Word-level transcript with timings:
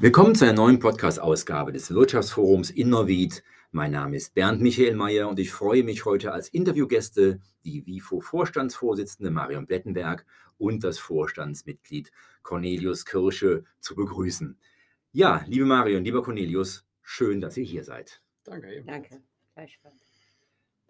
Willkommen 0.00 0.36
zu 0.36 0.44
einer 0.44 0.54
neuen 0.54 0.78
Podcast-Ausgabe 0.78 1.72
des 1.72 1.92
Wirtschaftsforums 1.92 2.70
Innovit. 2.70 3.42
Mein 3.72 3.90
Name 3.90 4.14
ist 4.14 4.32
Bernd 4.32 4.60
Michael 4.60 4.94
Mayer 4.94 5.28
und 5.28 5.40
ich 5.40 5.50
freue 5.50 5.82
mich 5.82 6.04
heute 6.04 6.30
als 6.30 6.48
Interviewgäste 6.50 7.40
die 7.64 7.84
WIFO-Vorstandsvorsitzende 7.84 9.32
Marion 9.32 9.66
Blettenberg 9.66 10.24
und 10.56 10.84
das 10.84 11.00
Vorstandsmitglied 11.00 12.12
Cornelius 12.44 13.06
Kirsche 13.06 13.64
zu 13.80 13.96
begrüßen. 13.96 14.56
Ja, 15.10 15.44
liebe 15.48 15.64
Marion, 15.64 16.04
lieber 16.04 16.22
Cornelius, 16.22 16.86
schön, 17.02 17.40
dass 17.40 17.56
ihr 17.56 17.64
hier 17.64 17.82
seid. 17.82 18.22
Danke. 18.44 18.84
Danke. 18.86 19.20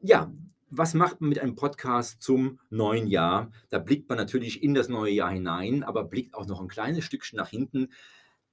Ja, 0.02 0.30
was 0.68 0.92
macht 0.92 1.22
man 1.22 1.30
mit 1.30 1.38
einem 1.38 1.54
Podcast 1.54 2.20
zum 2.20 2.60
neuen 2.68 3.06
Jahr? 3.06 3.52
Da 3.70 3.78
blickt 3.78 4.10
man 4.10 4.18
natürlich 4.18 4.62
in 4.62 4.74
das 4.74 4.90
neue 4.90 5.12
Jahr 5.12 5.30
hinein, 5.30 5.82
aber 5.82 6.04
blickt 6.04 6.34
auch 6.34 6.46
noch 6.46 6.60
ein 6.60 6.68
kleines 6.68 7.06
Stückchen 7.06 7.38
nach 7.38 7.48
hinten 7.48 7.88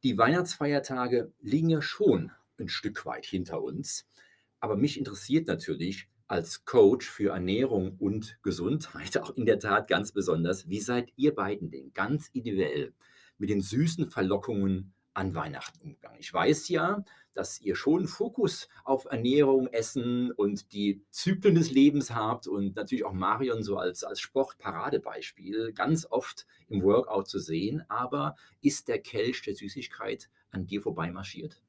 die 0.05 0.20
Weihnachtsfeiertage 0.20 1.34
liegen 1.41 1.72
ja 1.72 1.82
schon 1.82 2.32
ein 2.59 2.70
Stück 2.70 3.08
weit 3.08 3.26
hinter 3.26 3.64
uns. 3.64 4.05
Aber 4.59 4.78
mich 4.78 5.00
interessiert 5.00 5.48
natürlich 5.48 6.08
als 6.28 6.64
Coach 6.64 7.09
für 7.09 7.31
Ernährung 7.31 7.95
und 7.98 8.38
Gesundheit 8.44 9.18
auch 9.22 9.36
in 9.36 9.48
der 9.48 9.58
Tat 9.58 9.88
ganz 9.88 10.12
besonders, 10.12 10.70
wie 10.70 10.80
seid 10.80 11.12
ihr 11.16 11.34
beiden 11.34 11.72
denn 11.72 11.91
ganz 11.95 12.30
individuell 12.34 12.94
mit 13.40 13.50
den 13.50 13.62
süßen 13.62 14.12
Verlockungen 14.12 14.94
an 15.16 15.34
Weihnachten 15.34 15.82
umgegangen? 15.82 16.20
Ich 16.20 16.32
weiß 16.32 16.70
ja, 16.70 17.04
dass 17.34 17.60
ihr 17.60 17.76
schon 17.76 18.08
Fokus 18.08 18.70
auf 18.84 19.06
Ernährung, 19.06 19.68
Essen 19.68 20.32
und 20.32 20.72
die 20.72 21.04
Zyklen 21.10 21.56
des 21.56 21.72
Lebens 21.72 22.14
habt 22.16 22.48
und 22.48 22.76
natürlich 22.76 23.06
auch 23.06 23.14
Marion 23.14 23.64
so 23.64 23.78
als, 23.78 24.04
als 24.04 24.20
Sportparadebeispiel 24.22 25.73
ganz 25.73 26.08
oft 26.09 26.45
im 26.67 26.81
Workout 26.81 27.28
zu 27.28 27.39
sehen. 27.39 27.84
Aber 27.89 28.36
ist 28.62 28.88
der 28.88 29.00
Kelch 29.00 29.42
der 29.42 29.56
Süßigkeit 29.56 30.30
an 30.52 30.66
dir 30.66 30.81
vorbeimarschiert? 30.81 31.61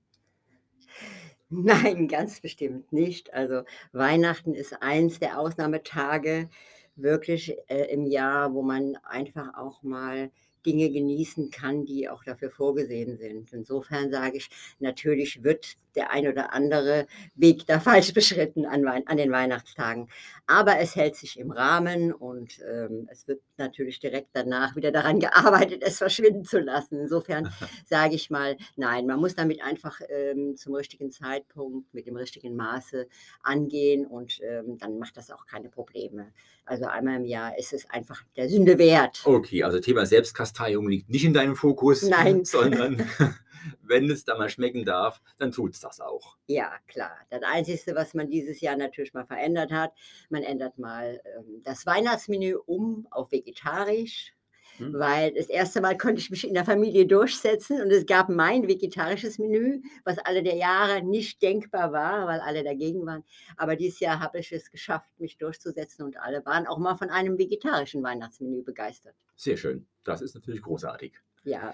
Nein, 1.48 2.08
ganz 2.08 2.40
bestimmt 2.40 2.92
nicht. 2.92 3.32
Also 3.32 3.62
Weihnachten 3.92 4.54
ist 4.54 4.82
eins 4.82 5.18
der 5.20 5.38
Ausnahmetage 5.38 6.48
wirklich 6.96 7.56
äh, 7.68 7.84
im 7.92 8.06
Jahr, 8.06 8.54
wo 8.54 8.62
man 8.62 8.96
einfach 9.04 9.54
auch 9.54 9.82
mal 9.82 10.30
Dinge 10.66 10.90
genießen 10.90 11.50
kann, 11.50 11.86
die 11.86 12.08
auch 12.08 12.24
dafür 12.24 12.50
vorgesehen 12.50 13.16
sind. 13.16 13.52
Insofern 13.52 14.10
sage 14.10 14.38
ich, 14.38 14.50
natürlich 14.80 15.42
wird 15.42 15.76
der 15.96 16.10
ein 16.10 16.28
oder 16.28 16.52
andere 16.52 17.06
Weg 17.34 17.66
da 17.66 17.80
falsch 17.80 18.12
beschritten 18.12 18.66
an, 18.66 18.86
an 18.86 19.16
den 19.16 19.32
Weihnachtstagen. 19.32 20.08
Aber 20.46 20.78
es 20.78 20.94
hält 20.94 21.16
sich 21.16 21.38
im 21.38 21.50
Rahmen 21.50 22.12
und 22.12 22.60
ähm, 22.60 23.08
es 23.10 23.26
wird 23.26 23.40
natürlich 23.56 23.98
direkt 23.98 24.28
danach 24.32 24.76
wieder 24.76 24.92
daran 24.92 25.18
gearbeitet, 25.18 25.82
es 25.84 25.98
verschwinden 25.98 26.44
zu 26.44 26.60
lassen. 26.60 27.00
Insofern 27.00 27.50
sage 27.86 28.14
ich 28.14 28.30
mal, 28.30 28.56
nein, 28.76 29.06
man 29.06 29.18
muss 29.18 29.34
damit 29.34 29.62
einfach 29.62 30.00
ähm, 30.08 30.56
zum 30.56 30.74
richtigen 30.74 31.10
Zeitpunkt, 31.10 31.92
mit 31.92 32.06
dem 32.06 32.16
richtigen 32.16 32.54
Maße 32.54 33.08
angehen 33.42 34.06
und 34.06 34.40
ähm, 34.42 34.78
dann 34.78 34.98
macht 34.98 35.16
das 35.16 35.30
auch 35.30 35.46
keine 35.46 35.68
Probleme. 35.68 36.32
Also 36.64 36.86
einmal 36.86 37.16
im 37.16 37.24
Jahr 37.24 37.56
ist 37.58 37.72
es 37.72 37.88
einfach 37.90 38.22
der 38.36 38.48
Sünde 38.48 38.78
wert. 38.78 39.22
Okay, 39.24 39.62
also 39.62 39.78
Thema 39.78 40.04
Selbstkasteiung 40.04 40.88
liegt 40.88 41.08
nicht 41.08 41.24
in 41.24 41.32
deinem 41.32 41.54
Fokus, 41.54 42.02
Nein. 42.02 42.44
sondern 42.44 43.08
wenn 43.88 44.10
es 44.10 44.24
da 44.24 44.36
mal 44.36 44.48
schmecken 44.48 44.84
darf, 44.84 45.20
dann 45.38 45.52
tut 45.52 45.74
es 45.74 45.80
das 45.80 46.00
auch. 46.00 46.36
Ja, 46.46 46.72
klar. 46.86 47.16
Das 47.30 47.42
Einzige, 47.42 47.94
was 47.94 48.14
man 48.14 48.30
dieses 48.30 48.60
Jahr 48.60 48.76
natürlich 48.76 49.14
mal 49.14 49.26
verändert 49.26 49.72
hat, 49.72 49.92
man 50.28 50.42
ändert 50.42 50.78
mal 50.78 51.20
ähm, 51.36 51.62
das 51.62 51.86
Weihnachtsmenü 51.86 52.56
um 52.66 53.06
auf 53.10 53.32
vegetarisch. 53.32 54.32
Hm. 54.78 54.92
Weil 54.92 55.32
das 55.32 55.46
erste 55.46 55.80
Mal 55.80 55.96
konnte 55.96 56.20
ich 56.20 56.30
mich 56.30 56.46
in 56.46 56.52
der 56.52 56.64
Familie 56.64 57.06
durchsetzen 57.06 57.80
und 57.80 57.90
es 57.90 58.04
gab 58.04 58.28
mein 58.28 58.68
vegetarisches 58.68 59.38
Menü, 59.38 59.80
was 60.04 60.18
alle 60.18 60.42
der 60.42 60.56
Jahre 60.56 61.02
nicht 61.02 61.40
denkbar 61.40 61.92
war, 61.92 62.26
weil 62.26 62.40
alle 62.40 62.62
dagegen 62.62 63.06
waren. 63.06 63.24
Aber 63.56 63.76
dieses 63.76 64.00
Jahr 64.00 64.20
habe 64.20 64.38
ich 64.40 64.52
es 64.52 64.70
geschafft, 64.70 65.08
mich 65.18 65.38
durchzusetzen 65.38 66.04
und 66.04 66.18
alle 66.18 66.44
waren 66.44 66.66
auch 66.66 66.78
mal 66.78 66.96
von 66.96 67.08
einem 67.08 67.38
vegetarischen 67.38 68.02
Weihnachtsmenü 68.02 68.62
begeistert. 68.62 69.14
Sehr 69.34 69.56
schön. 69.56 69.86
Das 70.04 70.20
ist 70.20 70.34
natürlich 70.34 70.62
großartig. 70.62 71.14
Ja. 71.44 71.72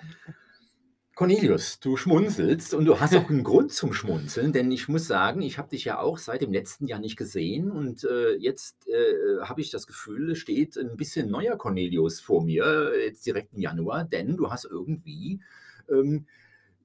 Cornelius, 1.15 1.79
du 1.79 1.99
schmunzelst 1.99 2.73
und 2.73 2.87
du 2.87 2.99
hast 2.99 3.15
auch 3.15 3.29
einen 3.29 3.45
Grund 3.45 3.73
zum 3.73 3.93
Schmunzeln, 3.93 4.53
denn 4.53 4.73
ich 4.73 4.89
muss 4.89 5.07
sagen, 5.07 5.43
ich 5.43 5.59
habe 5.59 5.69
dich 5.69 5.85
ja 5.85 5.99
auch 5.99 6.17
seit 6.17 6.41
dem 6.41 6.53
letzten 6.53 6.87
Jahr 6.87 7.01
nicht 7.01 7.19
gesehen 7.19 7.71
und 7.71 8.05
äh, 8.05 8.35
jetzt 8.37 8.89
äh, 8.89 9.43
habe 9.43 9.61
ich 9.61 9.71
das 9.71 9.87
Gefühl, 9.87 10.31
es 10.31 10.39
steht 10.39 10.79
ein 10.79 10.97
bisschen 10.97 11.31
neuer 11.31 11.59
Cornelius 11.59 12.21
vor 12.21 12.43
mir, 12.43 12.93
jetzt 13.05 13.27
direkt 13.27 13.53
im 13.53 13.61
Januar, 13.61 14.05
denn 14.05 14.39
du 14.39 14.51
hast 14.51 14.65
irgendwie 14.65 15.41
ähm, 15.91 16.27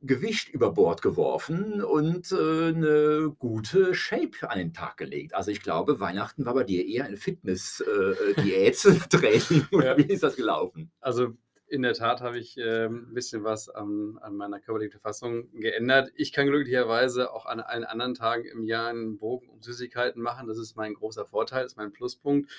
Gewicht 0.01 0.49
über 0.49 0.73
Bord 0.73 1.01
geworfen 1.01 1.81
und 1.81 2.29
äh, 2.31 2.67
eine 2.67 3.33
gute 3.39 3.95
Shape 3.95 4.49
an 4.49 4.59
den 4.59 4.73
Tag 4.73 4.97
gelegt. 4.97 5.33
Also 5.33 5.49
ich 5.51 5.61
glaube, 5.61 5.99
Weihnachten 5.99 6.45
war 6.45 6.53
bei 6.53 6.63
dir 6.63 6.85
eher 6.85 7.05
ein 7.05 7.17
Fitness-Diät-Training. 7.17 9.67
Äh, 9.71 9.77
ja. 9.85 9.97
Wie 9.97 10.03
ist 10.03 10.21
das 10.23 10.35
gelaufen? 10.35 10.91
Also 10.99 11.33
in 11.69 11.81
der 11.81 11.93
Tat 11.93 12.21
habe 12.21 12.39
ich 12.39 12.57
äh, 12.57 12.85
ein 12.85 13.13
bisschen 13.13 13.43
was 13.43 13.69
an, 13.69 14.17
an 14.21 14.35
meiner 14.35 14.59
körperlichen 14.59 14.91
Verfassung 14.91 15.51
geändert. 15.53 16.11
Ich 16.15 16.31
kann 16.31 16.47
glücklicherweise 16.47 17.33
auch 17.33 17.45
an 17.45 17.59
allen 17.59 17.83
anderen 17.83 18.13
Tagen 18.13 18.45
im 18.45 18.63
Jahr 18.63 18.89
einen 18.89 19.17
Bogen 19.17 19.49
um 19.49 19.61
Süßigkeiten 19.61 20.21
machen. 20.21 20.47
Das 20.47 20.57
ist 20.57 20.75
mein 20.75 20.93
großer 20.93 21.25
Vorteil, 21.25 21.65
ist 21.65 21.77
mein 21.77 21.91
Pluspunkt. 21.91 22.49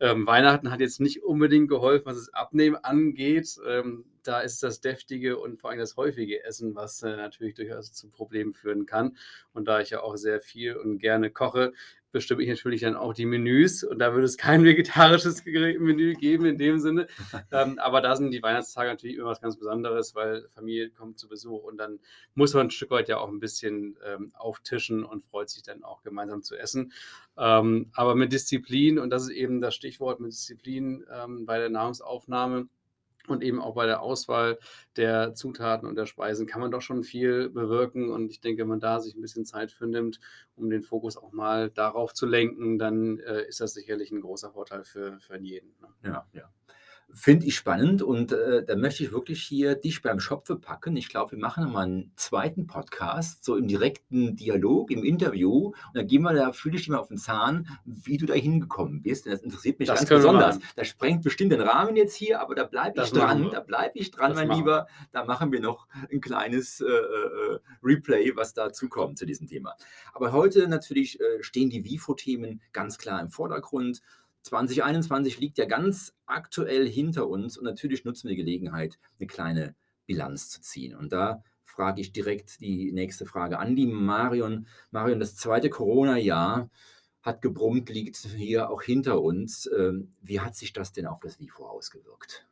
Ähm, 0.00 0.26
Weihnachten 0.26 0.70
hat 0.70 0.80
jetzt 0.80 1.00
nicht 1.00 1.22
unbedingt 1.22 1.68
geholfen, 1.68 2.06
was 2.06 2.16
das 2.16 2.34
Abnehmen 2.34 2.76
angeht. 2.76 3.58
Ähm, 3.66 4.04
da 4.28 4.40
ist 4.40 4.62
das 4.62 4.80
deftige 4.80 5.38
und 5.38 5.58
vor 5.58 5.70
allem 5.70 5.78
das 5.78 5.96
häufige 5.96 6.44
Essen, 6.44 6.74
was 6.74 7.02
äh, 7.02 7.16
natürlich 7.16 7.54
durchaus 7.54 7.92
zu 7.92 8.10
Problemen 8.10 8.52
führen 8.52 8.84
kann. 8.84 9.16
Und 9.54 9.66
da 9.66 9.80
ich 9.80 9.90
ja 9.90 10.02
auch 10.02 10.16
sehr 10.16 10.40
viel 10.40 10.76
und 10.76 10.98
gerne 10.98 11.30
koche, 11.30 11.72
bestimme 12.12 12.42
ich 12.42 12.48
natürlich 12.48 12.82
dann 12.82 12.94
auch 12.94 13.12
die 13.12 13.26
Menüs 13.26 13.84
und 13.84 13.98
da 13.98 14.12
würde 14.12 14.24
es 14.24 14.36
kein 14.36 14.64
vegetarisches 14.64 15.44
Menü 15.44 16.14
geben 16.14 16.44
in 16.44 16.58
dem 16.58 16.78
Sinne. 16.78 17.06
ähm, 17.52 17.78
aber 17.78 18.02
da 18.02 18.16
sind 18.16 18.30
die 18.30 18.42
Weihnachtstage 18.42 18.90
natürlich 18.90 19.16
immer 19.16 19.28
was 19.28 19.40
ganz 19.40 19.56
Besonderes, 19.58 20.14
weil 20.14 20.48
Familie 20.54 20.90
kommt 20.90 21.18
zu 21.18 21.28
Besuch 21.28 21.62
und 21.64 21.78
dann 21.78 21.98
muss 22.34 22.52
man 22.52 22.66
ein 22.66 22.70
Stück 22.70 22.90
weit 22.90 23.08
ja 23.08 23.18
auch 23.18 23.28
ein 23.28 23.40
bisschen 23.40 23.96
ähm, 24.04 24.32
auftischen 24.36 25.04
und 25.04 25.24
freut 25.24 25.48
sich 25.48 25.62
dann 25.62 25.84
auch 25.84 26.02
gemeinsam 26.02 26.42
zu 26.42 26.56
essen. 26.56 26.92
Ähm, 27.38 27.90
aber 27.94 28.14
mit 28.14 28.32
Disziplin, 28.32 28.98
und 28.98 29.10
das 29.10 29.22
ist 29.22 29.30
eben 29.30 29.62
das 29.62 29.74
Stichwort 29.74 30.20
mit 30.20 30.32
Disziplin 30.32 31.04
ähm, 31.12 31.46
bei 31.46 31.58
der 31.58 31.70
Nahrungsaufnahme, 31.70 32.68
und 33.30 33.42
eben 33.42 33.60
auch 33.60 33.74
bei 33.74 33.86
der 33.86 34.02
Auswahl 34.02 34.58
der 34.96 35.34
Zutaten 35.34 35.88
und 35.88 35.96
der 35.96 36.06
Speisen 36.06 36.46
kann 36.46 36.60
man 36.60 36.70
doch 36.70 36.82
schon 36.82 37.02
viel 37.02 37.48
bewirken. 37.48 38.10
Und 38.10 38.30
ich 38.30 38.40
denke, 38.40 38.62
wenn 38.62 38.68
man 38.68 38.80
da 38.80 39.00
sich 39.00 39.14
ein 39.14 39.20
bisschen 39.20 39.44
Zeit 39.44 39.70
für 39.72 39.86
nimmt, 39.86 40.20
um 40.56 40.70
den 40.70 40.82
Fokus 40.82 41.16
auch 41.16 41.32
mal 41.32 41.70
darauf 41.70 42.14
zu 42.14 42.26
lenken, 42.26 42.78
dann 42.78 43.18
äh, 43.20 43.42
ist 43.46 43.60
das 43.60 43.74
sicherlich 43.74 44.10
ein 44.10 44.20
großer 44.20 44.50
Vorteil 44.50 44.84
für, 44.84 45.18
für 45.20 45.38
jeden. 45.38 45.74
Ne? 45.80 45.88
Ja, 46.04 46.26
ja. 46.32 46.50
Finde 47.10 47.46
ich 47.46 47.56
spannend 47.56 48.02
und 48.02 48.32
äh, 48.32 48.64
da 48.64 48.76
möchte 48.76 49.02
ich 49.02 49.12
wirklich 49.12 49.42
hier 49.42 49.74
dich 49.74 50.02
beim 50.02 50.20
Schopfe 50.20 50.56
packen. 50.56 50.94
Ich 50.96 51.08
glaube, 51.08 51.32
wir 51.32 51.38
machen 51.38 51.72
mal 51.72 51.84
einen 51.84 52.12
zweiten 52.16 52.66
Podcast, 52.66 53.44
so 53.44 53.56
im 53.56 53.66
direkten 53.66 54.36
Dialog, 54.36 54.90
im 54.90 55.02
Interview. 55.02 55.68
Und 55.68 55.74
dann 55.94 56.06
gehen 56.06 56.20
wir 56.22 56.34
da, 56.34 56.52
fühle 56.52 56.76
ich 56.76 56.82
dich 56.82 56.90
mal 56.90 56.98
auf 56.98 57.08
den 57.08 57.16
Zahn, 57.16 57.66
wie 57.86 58.18
du 58.18 58.26
da 58.26 58.34
hingekommen 58.34 59.02
bist. 59.02 59.24
Denn 59.24 59.32
das 59.32 59.40
interessiert 59.40 59.78
mich 59.78 59.88
das 59.88 60.00
ganz 60.00 60.10
besonders. 60.10 60.58
Das 60.76 60.86
sprengt 60.86 61.22
bestimmt 61.22 61.52
den 61.52 61.62
Rahmen 61.62 61.96
jetzt 61.96 62.14
hier, 62.14 62.42
aber 62.42 62.54
da 62.54 62.64
bleibe 62.64 63.02
ich 63.02 63.10
dran. 63.10 63.48
Da 63.50 63.60
bleibe 63.60 63.98
ich 63.98 64.10
dran, 64.10 64.34
das 64.34 64.46
mein 64.46 64.56
Lieber. 64.56 64.86
Da 65.10 65.24
machen 65.24 65.50
wir 65.50 65.60
noch 65.60 65.88
ein 66.12 66.20
kleines 66.20 66.80
äh, 66.82 66.84
äh, 66.86 67.58
Replay, 67.82 68.36
was 68.36 68.52
dazu 68.52 68.88
kommt 68.88 69.18
zu 69.18 69.24
diesem 69.24 69.46
Thema. 69.46 69.76
Aber 70.12 70.32
heute 70.32 70.68
natürlich 70.68 71.18
äh, 71.20 71.42
stehen 71.42 71.70
die 71.70 71.84
WIFO-Themen 71.84 72.60
ganz 72.72 72.98
klar 72.98 73.20
im 73.20 73.30
Vordergrund. 73.30 74.02
2021 74.48 75.38
liegt 75.40 75.58
ja 75.58 75.66
ganz 75.66 76.14
aktuell 76.26 76.88
hinter 76.88 77.28
uns 77.28 77.58
und 77.58 77.64
natürlich 77.64 78.04
nutzen 78.04 78.28
wir 78.28 78.36
die 78.36 78.42
Gelegenheit, 78.42 78.98
eine 79.18 79.26
kleine 79.26 79.74
Bilanz 80.06 80.48
zu 80.48 80.60
ziehen. 80.60 80.94
Und 80.94 81.12
da 81.12 81.42
frage 81.62 82.00
ich 82.00 82.12
direkt 82.12 82.60
die 82.60 82.90
nächste 82.92 83.26
Frage 83.26 83.58
an 83.58 83.76
die 83.76 83.86
Marion. 83.86 84.66
Marion, 84.90 85.20
das 85.20 85.36
zweite 85.36 85.70
Corona-Jahr 85.70 86.70
hat 87.22 87.42
gebrummt, 87.42 87.90
liegt 87.90 88.16
hier 88.16 88.70
auch 88.70 88.82
hinter 88.82 89.20
uns. 89.20 89.70
Ähm, 89.76 90.10
wie 90.22 90.40
hat 90.40 90.56
sich 90.56 90.72
das 90.72 90.92
denn 90.92 91.06
auf 91.06 91.20
das 91.20 91.38
WIFO 91.38 91.66
ausgewirkt? 91.66 92.46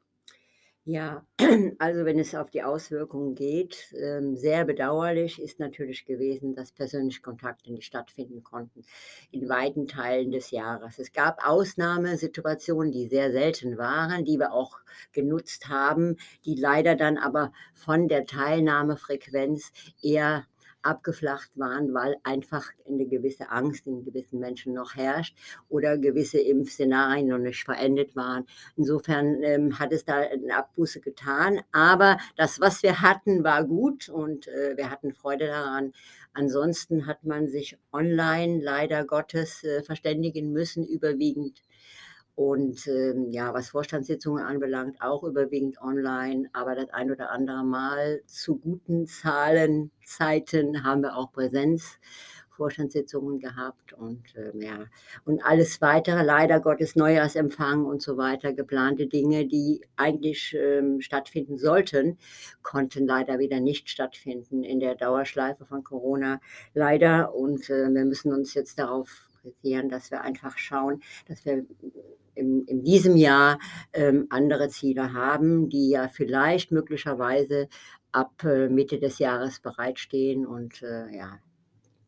Ja, 0.88 1.26
also 1.80 2.04
wenn 2.04 2.20
es 2.20 2.36
auf 2.36 2.48
die 2.50 2.62
Auswirkungen 2.62 3.34
geht, 3.34 3.92
ähm, 3.92 4.36
sehr 4.36 4.64
bedauerlich 4.64 5.42
ist 5.42 5.58
natürlich 5.58 6.04
gewesen, 6.04 6.54
dass 6.54 6.70
persönliche 6.70 7.22
Kontakte 7.22 7.72
nicht 7.72 7.86
stattfinden 7.86 8.44
konnten 8.44 8.84
in 9.32 9.48
weiten 9.48 9.88
Teilen 9.88 10.30
des 10.30 10.52
Jahres. 10.52 11.00
Es 11.00 11.12
gab 11.12 11.44
Ausnahmesituationen, 11.44 12.92
die 12.92 13.08
sehr 13.08 13.32
selten 13.32 13.78
waren, 13.78 14.24
die 14.24 14.38
wir 14.38 14.52
auch 14.52 14.78
genutzt 15.10 15.68
haben, 15.68 16.18
die 16.44 16.54
leider 16.54 16.94
dann 16.94 17.18
aber 17.18 17.52
von 17.74 18.06
der 18.06 18.24
Teilnahmefrequenz 18.24 19.72
eher 20.02 20.46
abgeflacht 20.86 21.50
waren, 21.56 21.92
weil 21.92 22.16
einfach 22.22 22.70
eine 22.88 23.06
gewisse 23.06 23.50
Angst 23.50 23.86
in 23.86 24.04
gewissen 24.04 24.38
Menschen 24.38 24.72
noch 24.72 24.94
herrscht 24.94 25.36
oder 25.68 25.98
gewisse 25.98 26.38
Impfszenarien 26.38 27.26
noch 27.28 27.38
nicht 27.38 27.64
verendet 27.64 28.16
waren. 28.16 28.46
Insofern 28.76 29.42
ähm, 29.42 29.78
hat 29.78 29.92
es 29.92 30.04
da 30.04 30.16
eine 30.16 30.56
Abbuße 30.56 31.00
getan. 31.00 31.60
Aber 31.72 32.18
das, 32.36 32.60
was 32.60 32.82
wir 32.82 33.00
hatten, 33.00 33.44
war 33.44 33.64
gut 33.64 34.08
und 34.08 34.48
äh, 34.48 34.76
wir 34.76 34.90
hatten 34.90 35.12
Freude 35.12 35.46
daran. 35.46 35.92
Ansonsten 36.32 37.06
hat 37.06 37.24
man 37.24 37.48
sich 37.48 37.78
online 37.92 38.62
leider 38.62 39.04
Gottes 39.04 39.64
äh, 39.64 39.82
verständigen 39.82 40.52
müssen, 40.52 40.86
überwiegend 40.86 41.62
und 42.36 42.86
ähm, 42.86 43.30
ja, 43.30 43.52
was 43.54 43.70
Vorstandssitzungen 43.70 44.44
anbelangt, 44.44 45.00
auch 45.00 45.24
überwiegend 45.24 45.80
online. 45.80 46.48
Aber 46.52 46.74
das 46.74 46.90
ein 46.90 47.10
oder 47.10 47.30
andere 47.30 47.64
Mal 47.64 48.20
zu 48.26 48.58
guten 48.58 49.06
Zahlen, 49.06 49.90
Zeiten 50.04 50.84
haben 50.84 51.02
wir 51.02 51.16
auch 51.16 51.32
Präsenz. 51.32 51.98
Vorstandssitzungen 52.56 53.38
gehabt 53.38 53.92
und 53.92 54.22
ähm, 54.34 54.62
ja 54.62 54.86
und 55.26 55.44
alles 55.44 55.82
weitere 55.82 56.22
leider 56.22 56.58
Gottes 56.58 56.96
Neujahrsempfang 56.96 57.84
und 57.84 58.00
so 58.00 58.16
weiter 58.16 58.54
geplante 58.54 59.06
Dinge, 59.06 59.46
die 59.46 59.82
eigentlich 59.96 60.56
ähm, 60.58 61.02
stattfinden 61.02 61.58
sollten, 61.58 62.16
konnten 62.62 63.06
leider 63.06 63.38
wieder 63.38 63.60
nicht 63.60 63.90
stattfinden 63.90 64.64
in 64.64 64.80
der 64.80 64.94
Dauerschleife 64.94 65.66
von 65.66 65.84
Corona 65.84 66.40
leider 66.72 67.34
und 67.34 67.68
äh, 67.68 67.90
wir 67.90 68.06
müssen 68.06 68.32
uns 68.32 68.54
jetzt 68.54 68.78
darauf 68.78 69.28
fokussieren, 69.42 69.88
dass 69.88 70.10
wir 70.10 70.22
einfach 70.22 70.58
schauen, 70.58 71.02
dass 71.28 71.44
wir 71.44 71.66
in, 72.36 72.64
in 72.66 72.82
diesem 72.84 73.16
Jahr 73.16 73.58
ähm, 73.92 74.26
andere 74.30 74.68
Ziele 74.68 75.12
haben, 75.12 75.68
die 75.68 75.90
ja 75.90 76.08
vielleicht 76.08 76.70
möglicherweise 76.70 77.68
ab 78.12 78.44
äh, 78.44 78.68
Mitte 78.68 78.98
des 78.98 79.18
Jahres 79.18 79.60
bereitstehen. 79.60 80.46
Und 80.46 80.82
äh, 80.82 81.16
ja, 81.16 81.38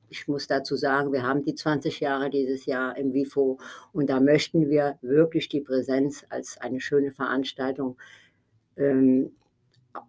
ich 0.09 0.29
muss 0.29 0.47
dazu 0.47 0.77
sagen, 0.77 1.13
wir 1.13 1.23
haben 1.23 1.45
die 1.45 1.55
20 1.55 2.01
Jahre 2.01 2.31
dieses 2.31 2.67
Jahr 2.67 2.97
im 2.97 3.13
WIFO 3.13 3.59
und 3.93 4.09
da 4.09 4.21
möchten 4.21 4.69
wir 4.69 4.99
wirklich 5.03 5.49
die 5.49 5.61
Präsenz 5.61 6.25
als 6.31 6.59
eine 6.59 6.81
schöne 6.81 7.13
Veranstaltung 7.13 7.99
ähm, 8.77 9.33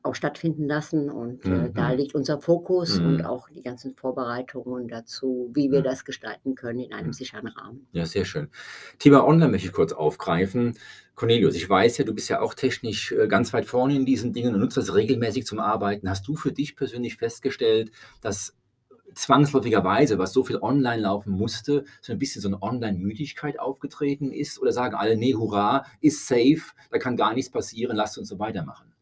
auch 0.03 0.15
stattfinden 0.15 0.65
lassen. 0.67 1.09
Und 1.09 1.45
äh, 1.45 1.49
mhm. 1.49 1.73
da 1.73 1.91
liegt 1.91 2.15
unser 2.15 2.39
Fokus 2.39 2.99
mhm. 2.99 3.07
und 3.07 3.25
auch 3.25 3.49
die 3.49 3.61
ganzen 3.61 3.95
Vorbereitungen 3.95 4.87
dazu, 4.87 5.49
wie 5.53 5.71
wir 5.71 5.79
mhm. 5.79 5.85
das 5.85 6.05
gestalten 6.05 6.55
können 6.55 6.79
in 6.79 6.93
einem 6.93 7.07
mhm. 7.07 7.13
sicheren 7.13 7.47
Rahmen. 7.47 7.87
Ja, 7.91 8.05
sehr 8.05 8.25
schön. 8.25 8.49
Thema 8.99 9.25
Online 9.25 9.51
möchte 9.51 9.67
ich 9.67 9.73
kurz 9.73 9.93
aufgreifen. 9.93 10.77
Cornelius, 11.15 11.55
ich 11.55 11.69
weiß 11.69 11.97
ja, 11.97 12.05
du 12.05 12.13
bist 12.13 12.29
ja 12.29 12.41
auch 12.41 12.53
technisch 12.53 13.11
äh, 13.11 13.27
ganz 13.27 13.53
weit 13.53 13.65
vorne 13.65 13.95
in 13.95 14.05
diesen 14.05 14.31
Dingen 14.31 14.53
und 14.53 14.61
nutzt 14.61 14.77
das 14.77 14.93
regelmäßig 14.93 15.45
zum 15.45 15.59
Arbeiten. 15.59 16.09
Hast 16.09 16.27
du 16.27 16.35
für 16.35 16.51
dich 16.51 16.75
persönlich 16.75 17.17
festgestellt, 17.17 17.91
dass 18.21 18.55
zwangsläufigerweise, 19.15 20.17
was 20.17 20.33
so 20.33 20.43
viel 20.43 20.57
online 20.57 21.01
laufen 21.01 21.31
musste, 21.31 21.83
so 22.01 22.13
ein 22.13 22.19
bisschen 22.19 22.41
so 22.41 22.47
eine 22.47 22.61
Online-Müdigkeit 22.61 23.59
aufgetreten 23.59 24.31
ist? 24.31 24.59
Oder 24.59 24.71
sagen 24.71 24.95
alle, 24.95 25.17
nee, 25.17 25.33
hurra, 25.33 25.85
ist 25.99 26.27
safe, 26.27 26.61
da 26.91 26.99
kann 26.99 27.17
gar 27.17 27.33
nichts 27.33 27.51
passieren, 27.51 27.97
lasst 27.97 28.17
uns 28.17 28.29
so 28.29 28.39
weitermachen? 28.39 28.93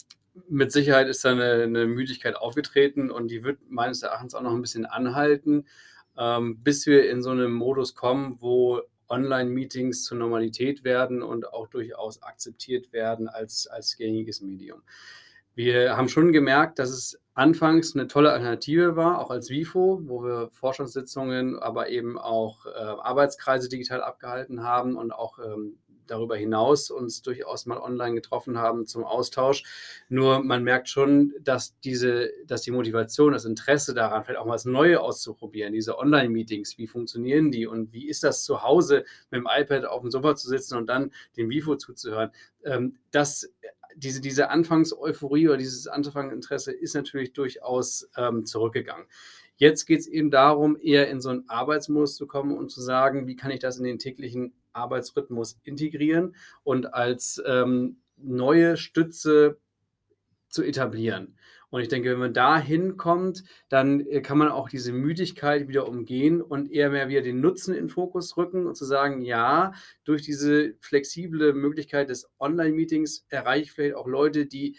Mit 0.49 0.71
Sicherheit 0.71 1.07
ist 1.07 1.23
da 1.25 1.31
eine, 1.31 1.63
eine, 1.63 1.85
Müdigkeit 1.85 2.35
aufgetreten 2.35 3.11
und 3.11 3.29
die 3.29 3.43
wird 3.43 3.59
meines 3.69 4.03
Erachtens 4.03 4.35
auch 4.35 4.41
noch 4.41 4.53
ein 4.53 4.61
bisschen 4.61 4.85
anhalten, 4.85 5.65
ähm, 6.17 6.63
bis 6.63 6.85
wir 6.85 7.09
in 7.09 7.21
so 7.21 7.31
einen 7.31 7.51
Modus 7.51 7.95
kommen, 7.95 8.37
wo 8.39 8.81
Online-Meetings 9.09 10.03
zur 10.03 10.17
Normalität 10.17 10.83
werden 10.83 11.23
und 11.23 11.53
auch 11.53 11.67
durchaus 11.67 12.21
akzeptiert 12.23 12.91
werden 12.91 13.27
als, 13.27 13.67
als 13.67 13.97
gängiges 13.97 14.41
Medium. 14.41 14.83
Wir 15.55 15.97
haben 15.97 16.07
schon 16.07 16.33
gemerkt, 16.33 16.77
dass 16.77 16.91
es 16.91 17.19
anfangs 17.33 17.95
eine 17.95 18.07
tolle 18.07 18.31
Alternative 18.31 18.95
war, 18.95 19.19
auch 19.19 19.31
als 19.31 19.49
WIFO, 19.49 20.01
wo 20.03 20.23
wir 20.23 20.49
Forschungssitzungen, 20.51 21.57
aber 21.57 21.89
eben 21.89 22.19
auch 22.19 22.65
äh, 22.67 22.69
Arbeitskreise 22.69 23.67
digital 23.67 24.03
abgehalten 24.03 24.61
haben 24.61 24.95
und 24.95 25.11
auch 25.11 25.39
ähm, 25.39 25.79
darüber 26.07 26.35
hinaus 26.35 26.89
uns 26.89 27.21
durchaus 27.21 27.65
mal 27.65 27.77
online 27.77 28.15
getroffen 28.15 28.57
haben 28.57 28.87
zum 28.87 29.03
Austausch. 29.03 29.63
Nur 30.09 30.43
man 30.43 30.63
merkt 30.63 30.89
schon, 30.89 31.33
dass 31.41 31.79
diese, 31.81 32.31
dass 32.45 32.61
die 32.61 32.71
Motivation, 32.71 33.33
das 33.33 33.45
Interesse 33.45 33.93
daran, 33.93 34.23
vielleicht 34.23 34.39
auch 34.39 34.45
mal 34.45 34.53
das 34.53 34.65
Neue 34.65 35.01
auszuprobieren, 35.01 35.73
diese 35.73 35.97
Online-Meetings, 35.97 36.77
wie 36.77 36.87
funktionieren 36.87 37.51
die 37.51 37.67
und 37.67 37.93
wie 37.93 38.07
ist 38.07 38.23
das 38.23 38.43
zu 38.43 38.63
Hause 38.63 39.05
mit 39.29 39.39
dem 39.39 39.47
iPad 39.49 39.85
auf 39.85 40.01
dem 40.01 40.11
Sofa 40.11 40.35
zu 40.35 40.47
sitzen 40.47 40.77
und 40.77 40.87
dann 40.87 41.11
dem 41.35 41.49
WIFO 41.49 41.75
zuzuhören, 41.75 42.31
ähm, 42.63 42.97
das 43.11 43.49
diese, 43.97 44.21
diese 44.21 44.49
Anfangseuphorie 44.51 45.47
oder 45.47 45.57
dieses 45.57 45.87
Anfangsinteresse 45.87 46.71
ist 46.71 46.93
natürlich 46.93 47.33
durchaus 47.33 48.07
ähm, 48.15 48.45
zurückgegangen. 48.45 49.07
Jetzt 49.55 49.85
geht 49.85 50.01
es 50.01 50.07
eben 50.07 50.29
darum, 50.29 50.77
eher 50.79 51.09
in 51.09 51.19
so 51.19 51.29
einen 51.29 51.49
Arbeitsmodus 51.49 52.15
zu 52.15 52.27
kommen 52.27 52.55
und 52.55 52.69
zu 52.69 52.79
sagen, 52.79 53.25
wie 53.25 53.35
kann 53.35 53.49
ich 53.49 53.59
das 53.59 53.79
in 53.79 53.85
den 53.85 53.97
täglichen 53.97 54.53
Arbeitsrhythmus 54.73 55.59
integrieren 55.63 56.35
und 56.63 56.93
als 56.93 57.41
ähm, 57.45 58.01
neue 58.17 58.77
Stütze 58.77 59.59
zu 60.49 60.63
etablieren. 60.63 61.37
Und 61.69 61.81
ich 61.81 61.89
denke, 61.89 62.11
wenn 62.11 62.19
man 62.19 62.33
da 62.33 62.57
hinkommt, 62.57 63.43
dann 63.67 63.99
äh, 63.99 64.21
kann 64.21 64.37
man 64.37 64.47
auch 64.49 64.69
diese 64.69 64.93
Müdigkeit 64.93 65.67
wieder 65.67 65.87
umgehen 65.87 66.41
und 66.41 66.71
eher 66.71 66.89
mehr 66.89 67.09
wieder 67.09 67.21
den 67.21 67.41
Nutzen 67.41 67.73
in 67.73 67.85
den 67.85 67.89
Fokus 67.89 68.37
rücken 68.37 68.65
und 68.65 68.75
zu 68.75 68.85
sagen, 68.85 69.21
ja, 69.21 69.73
durch 70.05 70.21
diese 70.21 70.75
flexible 70.79 71.53
Möglichkeit 71.53 72.09
des 72.09 72.29
Online-Meetings 72.39 73.25
erreiche 73.27 73.63
ich 73.63 73.71
vielleicht 73.73 73.95
auch 73.95 74.07
Leute, 74.07 74.45
die 74.45 74.77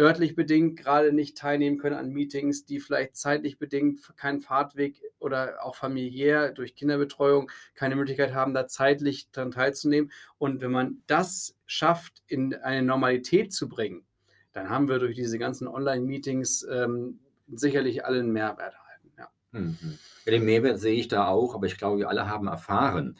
örtlich 0.00 0.34
bedingt 0.34 0.78
gerade 0.78 1.12
nicht 1.12 1.36
teilnehmen 1.36 1.76
können 1.76 1.96
an 1.96 2.10
Meetings, 2.10 2.64
die 2.64 2.80
vielleicht 2.80 3.16
zeitlich 3.16 3.58
bedingt 3.58 4.00
keinen 4.16 4.40
Fahrtweg 4.40 5.02
oder 5.18 5.62
auch 5.62 5.76
familiär 5.76 6.52
durch 6.52 6.74
Kinderbetreuung 6.74 7.50
keine 7.74 7.96
Möglichkeit 7.96 8.32
haben, 8.32 8.54
da 8.54 8.66
zeitlich 8.66 9.30
daran 9.30 9.50
teilzunehmen. 9.50 10.10
Und 10.38 10.62
wenn 10.62 10.72
man 10.72 11.02
das 11.06 11.54
schafft, 11.66 12.22
in 12.26 12.54
eine 12.54 12.82
Normalität 12.82 13.52
zu 13.52 13.68
bringen, 13.68 14.06
dann 14.52 14.70
haben 14.70 14.88
wir 14.88 14.98
durch 14.98 15.14
diese 15.14 15.38
ganzen 15.38 15.68
Online-Meetings 15.68 16.66
ähm, 16.70 17.20
sicherlich 17.52 18.04
allen 18.04 18.32
Mehrwert 18.32 18.74
erhalten. 18.74 19.12
Ja. 19.18 19.28
Mhm. 19.52 19.98
den 20.26 20.44
Mehrwert 20.44 20.80
sehe 20.80 20.98
ich 20.98 21.08
da 21.08 21.28
auch, 21.28 21.54
aber 21.54 21.66
ich 21.66 21.76
glaube, 21.76 21.98
wir 21.98 22.08
alle 22.08 22.26
haben 22.26 22.48
erfahren, 22.48 23.18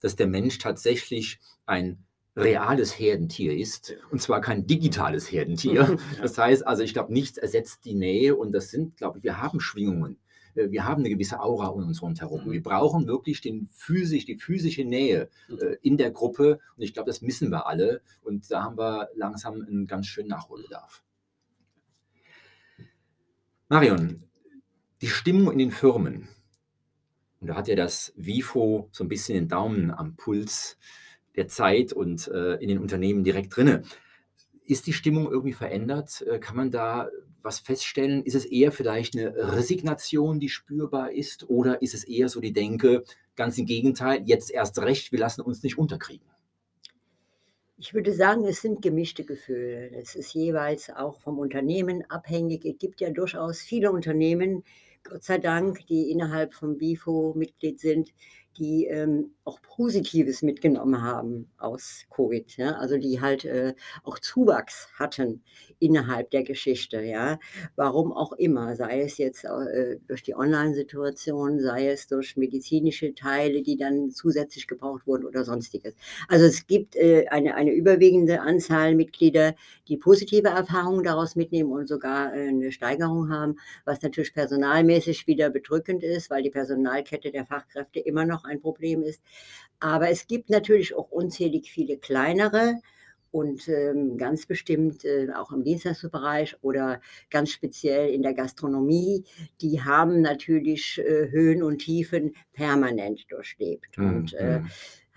dass 0.00 0.16
der 0.16 0.26
Mensch 0.26 0.58
tatsächlich 0.58 1.40
ein 1.66 2.02
reales 2.36 2.98
Herdentier 2.98 3.56
ist 3.56 3.94
und 4.10 4.22
zwar 4.22 4.40
kein 4.40 4.66
digitales 4.66 5.30
Herdentier. 5.30 5.98
Das 6.20 6.38
heißt 6.38 6.66
also, 6.66 6.82
ich 6.82 6.94
glaube, 6.94 7.12
nichts 7.12 7.38
ersetzt 7.38 7.84
die 7.84 7.94
Nähe 7.94 8.36
und 8.36 8.52
das 8.52 8.70
sind, 8.70 8.96
glaube 8.96 9.18
ich, 9.18 9.24
wir 9.24 9.40
haben 9.40 9.60
Schwingungen. 9.60 10.18
Äh, 10.54 10.70
wir 10.70 10.84
haben 10.86 11.00
eine 11.00 11.10
gewisse 11.10 11.40
Aura 11.40 11.66
um 11.66 11.86
uns 11.86 12.02
rundherum. 12.02 12.50
Wir 12.50 12.62
brauchen 12.62 13.06
wirklich 13.06 13.40
den 13.40 13.68
physisch, 13.72 14.24
die 14.24 14.36
physische 14.36 14.84
Nähe 14.84 15.28
äh, 15.48 15.76
in 15.82 15.96
der 15.96 16.10
Gruppe 16.10 16.60
und 16.76 16.82
ich 16.82 16.94
glaube, 16.94 17.10
das 17.10 17.22
missen 17.22 17.50
wir 17.50 17.66
alle 17.66 18.02
und 18.22 18.50
da 18.50 18.62
haben 18.62 18.78
wir 18.78 19.08
langsam 19.14 19.60
einen 19.60 19.86
ganz 19.86 20.06
schönen 20.06 20.28
Nachholbedarf. 20.28 21.02
Marion, 23.68 24.24
die 25.00 25.08
Stimmung 25.08 25.52
in 25.52 25.58
den 25.58 25.70
Firmen. 25.70 26.28
Und 27.40 27.48
da 27.48 27.56
hat 27.56 27.66
ja 27.68 27.74
das 27.74 28.12
WIFO 28.16 28.88
so 28.92 29.02
ein 29.02 29.08
bisschen 29.08 29.34
den 29.34 29.48
Daumen 29.48 29.90
am 29.90 30.14
Puls 30.14 30.78
der 31.36 31.48
Zeit 31.48 31.92
und 31.92 32.28
äh, 32.28 32.54
in 32.56 32.68
den 32.68 32.78
Unternehmen 32.78 33.24
direkt 33.24 33.56
drinne. 33.56 33.82
Ist 34.64 34.86
die 34.86 34.92
Stimmung 34.92 35.30
irgendwie 35.30 35.52
verändert? 35.52 36.22
Äh, 36.22 36.38
kann 36.38 36.56
man 36.56 36.70
da 36.70 37.08
was 37.42 37.58
feststellen? 37.58 38.22
Ist 38.22 38.34
es 38.34 38.44
eher 38.44 38.72
vielleicht 38.72 39.16
eine 39.16 39.34
Resignation, 39.54 40.38
die 40.38 40.48
spürbar 40.48 41.12
ist? 41.12 41.48
Oder 41.48 41.82
ist 41.82 41.94
es 41.94 42.04
eher 42.04 42.28
so 42.28 42.40
die 42.40 42.52
Denke, 42.52 43.04
ganz 43.34 43.58
im 43.58 43.66
Gegenteil, 43.66 44.22
jetzt 44.26 44.50
erst 44.50 44.78
recht, 44.80 45.12
wir 45.12 45.18
lassen 45.18 45.40
uns 45.40 45.62
nicht 45.62 45.78
unterkriegen? 45.78 46.26
Ich 47.78 47.94
würde 47.94 48.12
sagen, 48.12 48.44
es 48.44 48.60
sind 48.60 48.80
gemischte 48.80 49.24
Gefühle. 49.24 49.90
Es 49.90 50.14
ist 50.14 50.34
jeweils 50.34 50.88
auch 50.90 51.18
vom 51.18 51.40
Unternehmen 51.40 52.08
abhängig. 52.08 52.64
Es 52.64 52.78
gibt 52.78 53.00
ja 53.00 53.10
durchaus 53.10 53.60
viele 53.60 53.90
Unternehmen, 53.90 54.62
Gott 55.02 55.24
sei 55.24 55.38
Dank, 55.38 55.84
die 55.88 56.12
innerhalb 56.12 56.54
vom 56.54 56.78
BIFO 56.78 57.34
Mitglied 57.36 57.80
sind, 57.80 58.12
die 58.58 58.86
ähm, 58.86 59.32
auch 59.44 59.60
Positives 59.62 60.42
mitgenommen 60.42 61.02
haben 61.02 61.50
aus 61.58 62.04
Covid, 62.10 62.56
ja? 62.56 62.72
also 62.72 62.98
die 62.98 63.20
halt 63.20 63.44
äh, 63.44 63.74
auch 64.04 64.18
Zuwachs 64.18 64.88
hatten 64.98 65.42
innerhalb 65.78 66.30
der 66.30 66.44
Geschichte, 66.44 67.02
ja, 67.02 67.38
warum 67.74 68.12
auch 68.12 68.32
immer, 68.32 68.76
sei 68.76 69.00
es 69.02 69.18
jetzt 69.18 69.44
äh, 69.44 69.98
durch 70.06 70.22
die 70.22 70.36
Online-Situation, 70.36 71.60
sei 71.60 71.88
es 71.88 72.06
durch 72.06 72.36
medizinische 72.36 73.14
Teile, 73.14 73.62
die 73.62 73.76
dann 73.76 74.10
zusätzlich 74.10 74.68
gebraucht 74.68 75.06
wurden 75.06 75.24
oder 75.24 75.44
sonstiges. 75.44 75.94
Also 76.28 76.44
es 76.46 76.66
gibt 76.66 76.94
äh, 76.94 77.26
eine, 77.28 77.56
eine 77.56 77.72
überwiegende 77.72 78.40
Anzahl 78.40 78.94
Mitglieder, 78.94 79.54
die 79.88 79.96
positive 79.96 80.48
Erfahrungen 80.48 81.02
daraus 81.02 81.34
mitnehmen 81.34 81.72
und 81.72 81.88
sogar 81.88 82.34
äh, 82.34 82.48
eine 82.48 82.70
Steigerung 82.70 83.30
haben, 83.30 83.56
was 83.84 84.02
natürlich 84.02 84.34
personalmäßig 84.34 85.26
wieder 85.26 85.50
bedrückend 85.50 86.04
ist, 86.04 86.30
weil 86.30 86.42
die 86.42 86.50
Personalkette 86.50 87.32
der 87.32 87.46
Fachkräfte 87.46 87.98
immer 87.98 88.24
noch 88.24 88.41
ein 88.44 88.60
Problem 88.60 89.02
ist. 89.02 89.22
Aber 89.80 90.10
es 90.10 90.26
gibt 90.26 90.50
natürlich 90.50 90.94
auch 90.94 91.10
unzählig 91.10 91.70
viele 91.70 91.98
kleinere 91.98 92.80
und 93.32 93.66
ähm, 93.68 94.18
ganz 94.18 94.46
bestimmt 94.46 95.04
äh, 95.04 95.28
auch 95.34 95.52
im 95.52 95.64
Dienstleistungsbereich 95.64 96.56
oder 96.60 97.00
ganz 97.30 97.50
speziell 97.50 98.10
in 98.10 98.22
der 98.22 98.34
Gastronomie, 98.34 99.24
die 99.60 99.82
haben 99.82 100.20
natürlich 100.20 100.98
äh, 100.98 101.30
Höhen 101.30 101.62
und 101.62 101.78
Tiefen 101.78 102.34
permanent 102.52 103.24
durchlebt. 103.30 103.96
Mhm. 103.96 104.06
Und 104.06 104.34
äh, 104.34 104.58
hm 104.58 104.70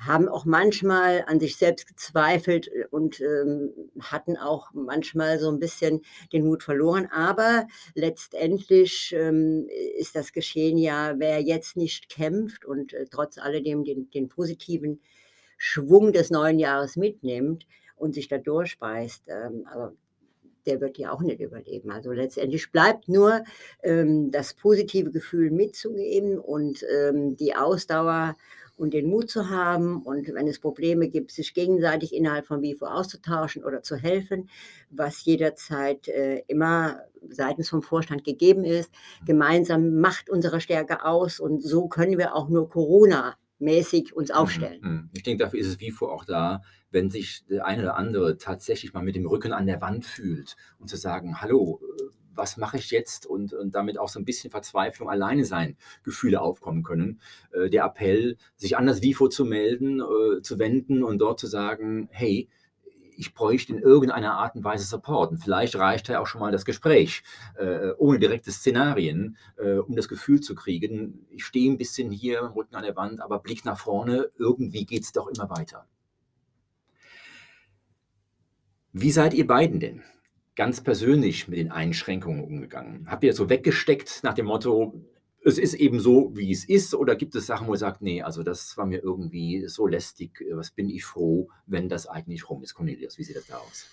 haben 0.06 0.28
auch 0.28 0.46
manchmal 0.46 1.24
an 1.28 1.40
sich 1.40 1.58
selbst 1.58 1.88
gezweifelt 1.88 2.68
äh, 2.68 2.86
und 2.90 3.20
ähm, 3.22 3.72
hatten 4.00 4.38
auch 4.38 4.72
manchmal 4.74 5.40
so 5.40 5.50
ein 5.50 5.60
bisschen 5.60 6.02
den 6.34 6.46
Mut 6.46 6.64
verloren. 6.64 7.08
Aber 7.12 7.68
letztendlich 7.94 9.16
ähm, 9.18 9.68
ist 9.98 10.16
das 10.16 10.34
Geschehen 10.34 10.78
ja, 10.78 11.16
wer 11.18 11.42
jetzt 11.42 11.78
nicht 11.78 12.10
kämpft 12.10 12.66
und 12.66 12.94
äh, 12.94 13.06
trotz 13.10 13.38
alledem 13.38 13.84
den, 13.84 14.10
den 14.12 14.30
positiven 14.30 15.02
Schwung 15.58 16.14
des 16.14 16.30
neuen 16.30 16.60
Jahres 16.60 16.96
mitnimmt 16.96 17.66
und 17.96 18.14
sich 18.14 18.28
da 18.28 18.38
durchbeißt, 18.38 19.24
ähm, 19.28 19.68
aber 19.72 19.94
der 20.66 20.82
wird 20.82 20.98
ja 20.98 21.12
auch 21.12 21.22
nicht 21.22 21.40
überleben. 21.40 21.92
Also 21.92 22.12
letztendlich 22.12 22.72
bleibt 22.72 23.08
nur 23.08 23.44
ähm, 23.84 24.32
das 24.32 24.54
positive 24.54 25.12
Gefühl 25.12 25.52
mitzugeben 25.52 26.40
und 26.40 26.84
ähm, 26.92 27.36
die 27.38 27.56
Ausdauer 27.56 28.36
und 28.77 28.94
den 28.94 29.10
Mut 29.10 29.29
zu 29.29 29.50
haben 29.50 30.01
und 30.01 30.27
wenn 30.34 30.48
es 30.48 30.60
Probleme 30.60 31.08
gibt, 31.08 31.32
sich 31.32 31.53
gegenseitig 31.53 32.13
innerhalb 32.13 32.46
von 32.46 32.62
WIFO 32.62 32.86
auszutauschen 32.86 33.63
oder 33.63 33.82
zu 33.82 33.96
helfen, 33.96 34.50
was 34.89 35.24
jederzeit 35.25 36.08
äh, 36.08 36.44
immer 36.48 37.01
seitens 37.29 37.70
vom 37.70 37.82
Vorstand 37.82 38.24
gegeben 38.24 38.63
ist. 38.63 38.91
Gemeinsam 39.25 40.00
macht 40.00 40.29
unsere 40.29 40.62
Stärke 40.62 41.05
aus 41.05 41.39
und 41.39 41.63
so 41.63 41.88
können 41.88 42.17
wir 42.17 42.36
auch 42.36 42.50
nur 42.50 42.70
Corona 42.70 43.36
mäßig 43.60 44.13
uns 44.13 44.29
mhm, 44.29 44.36
aufstellen. 44.36 44.82
Mhm. 44.82 45.10
Ich 45.13 45.24
denke, 45.24 45.44
dafür 45.44 45.60
ist 45.60 45.67
es 45.67 45.79
WIFO 45.79 46.08
auch 46.08 46.25
da, 46.25 46.62
wenn 46.91 47.10
sich 47.10 47.46
der 47.50 47.65
eine 47.65 47.84
oder 47.84 47.98
andere 47.98 48.38
tatsächlich 48.38 48.94
mal 48.94 49.03
mit 49.03 49.15
dem 49.15 49.25
Rücken 49.25 49.53
an 49.53 49.67
der 49.67 49.82
Wand 49.82 50.05
fühlt 50.05 50.55
und 50.79 50.89
zu 50.89 50.98
sagen, 50.98 51.41
hallo, 51.41 51.82
was 52.36 52.58
mache 52.58 52.77
ich 52.77 52.92
jetzt 52.92 53.25
und, 53.25 53.54
und 53.54 53.75
damit 53.75 53.98
auch 53.98 54.10
so 54.10 54.20
ein 54.20 54.25
bisschen 54.25 54.51
Verzweiflung, 54.51 55.10
alleine 55.10 55.46
sein, 55.46 55.77
Gefühle 56.04 56.42
aufkommen 56.42 56.84
können. 56.84 57.22
Äh, 57.51 57.70
der 57.70 57.86
Appell, 57.86 58.38
sich 58.56 58.77
an 58.77 58.86
das 58.86 59.01
WIFO 59.01 59.27
zu 59.27 59.46
melden, 59.46 60.01
äh, 60.01 60.42
zu 60.42 60.60
wenden 60.60 61.04
und 61.04 61.20
dort 61.20 61.39
zu 61.39 61.48
sagen, 61.48 62.10
hey, 62.12 62.50
ich 63.18 63.34
bräuchte 63.34 63.74
in 63.74 63.80
irgendeiner 63.80 64.34
Art 64.34 64.56
und 64.56 64.63
Weise 64.63 64.86
Support. 64.86 65.32
Und 65.32 65.38
vielleicht 65.38 65.75
reicht 65.75 66.10
ja 66.10 66.20
auch 66.20 66.27
schon 66.27 66.42
mal 66.42 66.51
das 66.51 66.65
Gespräch, 66.65 67.24
äh, 67.58 67.92
ohne 67.98 68.20
direkte 68.20 68.51
Szenarien, 68.51 69.38
äh, 69.58 69.77
um 69.77 69.96
das 69.96 70.08
Gefühl 70.08 70.42
zu 70.42 70.56
kriegen, 70.56 71.25
ich 71.30 71.46
stehe 71.46 71.72
ein 71.72 71.77
bisschen 71.77 72.12
hier, 72.12 72.54
Rücken 72.56 72.75
an 72.75 72.84
der 72.84 72.96
Wand, 72.96 73.22
aber 73.22 73.39
Blick 73.39 73.65
nach 73.65 73.80
vorne, 73.80 74.30
irgendwie 74.38 74.86
geht 74.86 75.04
es 75.04 75.12
doch 75.12 75.27
immer 75.27 75.50
weiter. 75.50 75.88
Wie 78.94 79.12
seid 79.12 79.34
ihr 79.34 79.48
beiden 79.48 79.80
denn? 79.80 80.04
Ganz 80.56 80.82
persönlich 80.82 81.48
mit 81.48 81.60
den 81.60 81.72
Einschränkungen 81.72 82.44
umgegangen? 82.44 83.08
Habt 83.10 83.24
ihr 83.24 83.34
so 83.34 83.50
weggesteckt 83.50 84.22
nach 84.24 84.34
dem 84.34 84.46
Motto, 84.46 84.94
es 85.44 85.60
ist 85.60 85.76
eben 85.76 86.00
so, 86.00 86.32
wie 86.34 86.52
es 86.52 86.66
ist, 86.66 86.96
oder 86.96 87.16
gibt 87.16 87.36
es 87.36 87.46
Sachen, 87.46 87.68
wo 87.68 87.74
ihr 87.74 87.78
sagt, 87.78 88.02
nee, 88.02 88.24
also 88.24 88.42
das 88.42 88.76
war 88.78 88.86
mir 88.88 89.04
irgendwie 89.04 89.68
so 89.68 89.86
lästig, 89.86 90.44
was 90.52 90.72
bin 90.72 90.90
ich 90.90 91.06
froh, 91.06 91.50
wenn 91.68 91.88
das 91.88 92.08
eigentlich 92.08 92.50
rum 92.50 92.64
ist? 92.64 92.74
Cornelius, 92.74 93.18
wie 93.20 93.24
sieht 93.24 93.36
das 93.36 93.48
da 93.48 93.58
aus? 93.58 93.88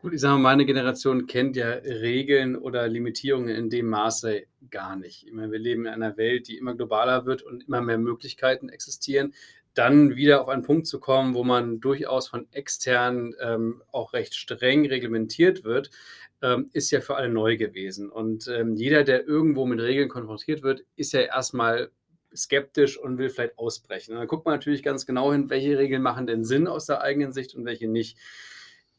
Gut, 0.00 0.12
ich 0.12 0.20
sage 0.20 0.34
mal, 0.34 0.50
meine 0.50 0.64
Generation 0.64 1.26
kennt 1.26 1.56
ja 1.56 1.70
Regeln 1.70 2.54
oder 2.54 2.86
Limitierungen 2.86 3.54
in 3.54 3.68
dem 3.68 3.86
Maße 3.86 4.44
gar 4.70 4.94
nicht. 4.94 5.26
Ich 5.26 5.32
meine, 5.32 5.50
wir 5.50 5.58
leben 5.58 5.86
in 5.86 5.92
einer 5.92 6.16
Welt, 6.16 6.46
die 6.46 6.56
immer 6.56 6.76
globaler 6.76 7.26
wird 7.26 7.42
und 7.42 7.66
immer 7.66 7.80
mehr 7.80 7.98
Möglichkeiten 7.98 8.68
existieren 8.68 9.34
dann 9.74 10.16
wieder 10.16 10.42
auf 10.42 10.48
einen 10.48 10.62
Punkt 10.62 10.86
zu 10.86 10.98
kommen, 10.98 11.34
wo 11.34 11.44
man 11.44 11.80
durchaus 11.80 12.28
von 12.28 12.46
extern 12.52 13.34
ähm, 13.40 13.82
auch 13.92 14.12
recht 14.12 14.34
streng 14.34 14.86
reglementiert 14.86 15.64
wird, 15.64 15.90
ähm, 16.42 16.70
ist 16.72 16.90
ja 16.90 17.00
für 17.00 17.16
alle 17.16 17.28
neu 17.28 17.56
gewesen. 17.56 18.10
Und 18.10 18.48
ähm, 18.48 18.74
jeder, 18.74 19.04
der 19.04 19.26
irgendwo 19.26 19.66
mit 19.66 19.80
Regeln 19.80 20.08
konfrontiert 20.08 20.62
wird, 20.62 20.84
ist 20.96 21.12
ja 21.12 21.20
erstmal 21.20 21.90
skeptisch 22.34 22.98
und 22.98 23.18
will 23.18 23.30
vielleicht 23.30 23.58
ausbrechen. 23.58 24.12
Und 24.12 24.18
dann 24.18 24.28
guckt 24.28 24.44
man 24.44 24.54
natürlich 24.54 24.82
ganz 24.82 25.06
genau 25.06 25.32
hin, 25.32 25.50
welche 25.50 25.78
Regeln 25.78 26.02
machen 26.02 26.26
denn 26.26 26.44
Sinn 26.44 26.66
aus 26.66 26.86
der 26.86 27.00
eigenen 27.00 27.32
Sicht 27.32 27.54
und 27.54 27.64
welche 27.64 27.88
nicht. 27.88 28.18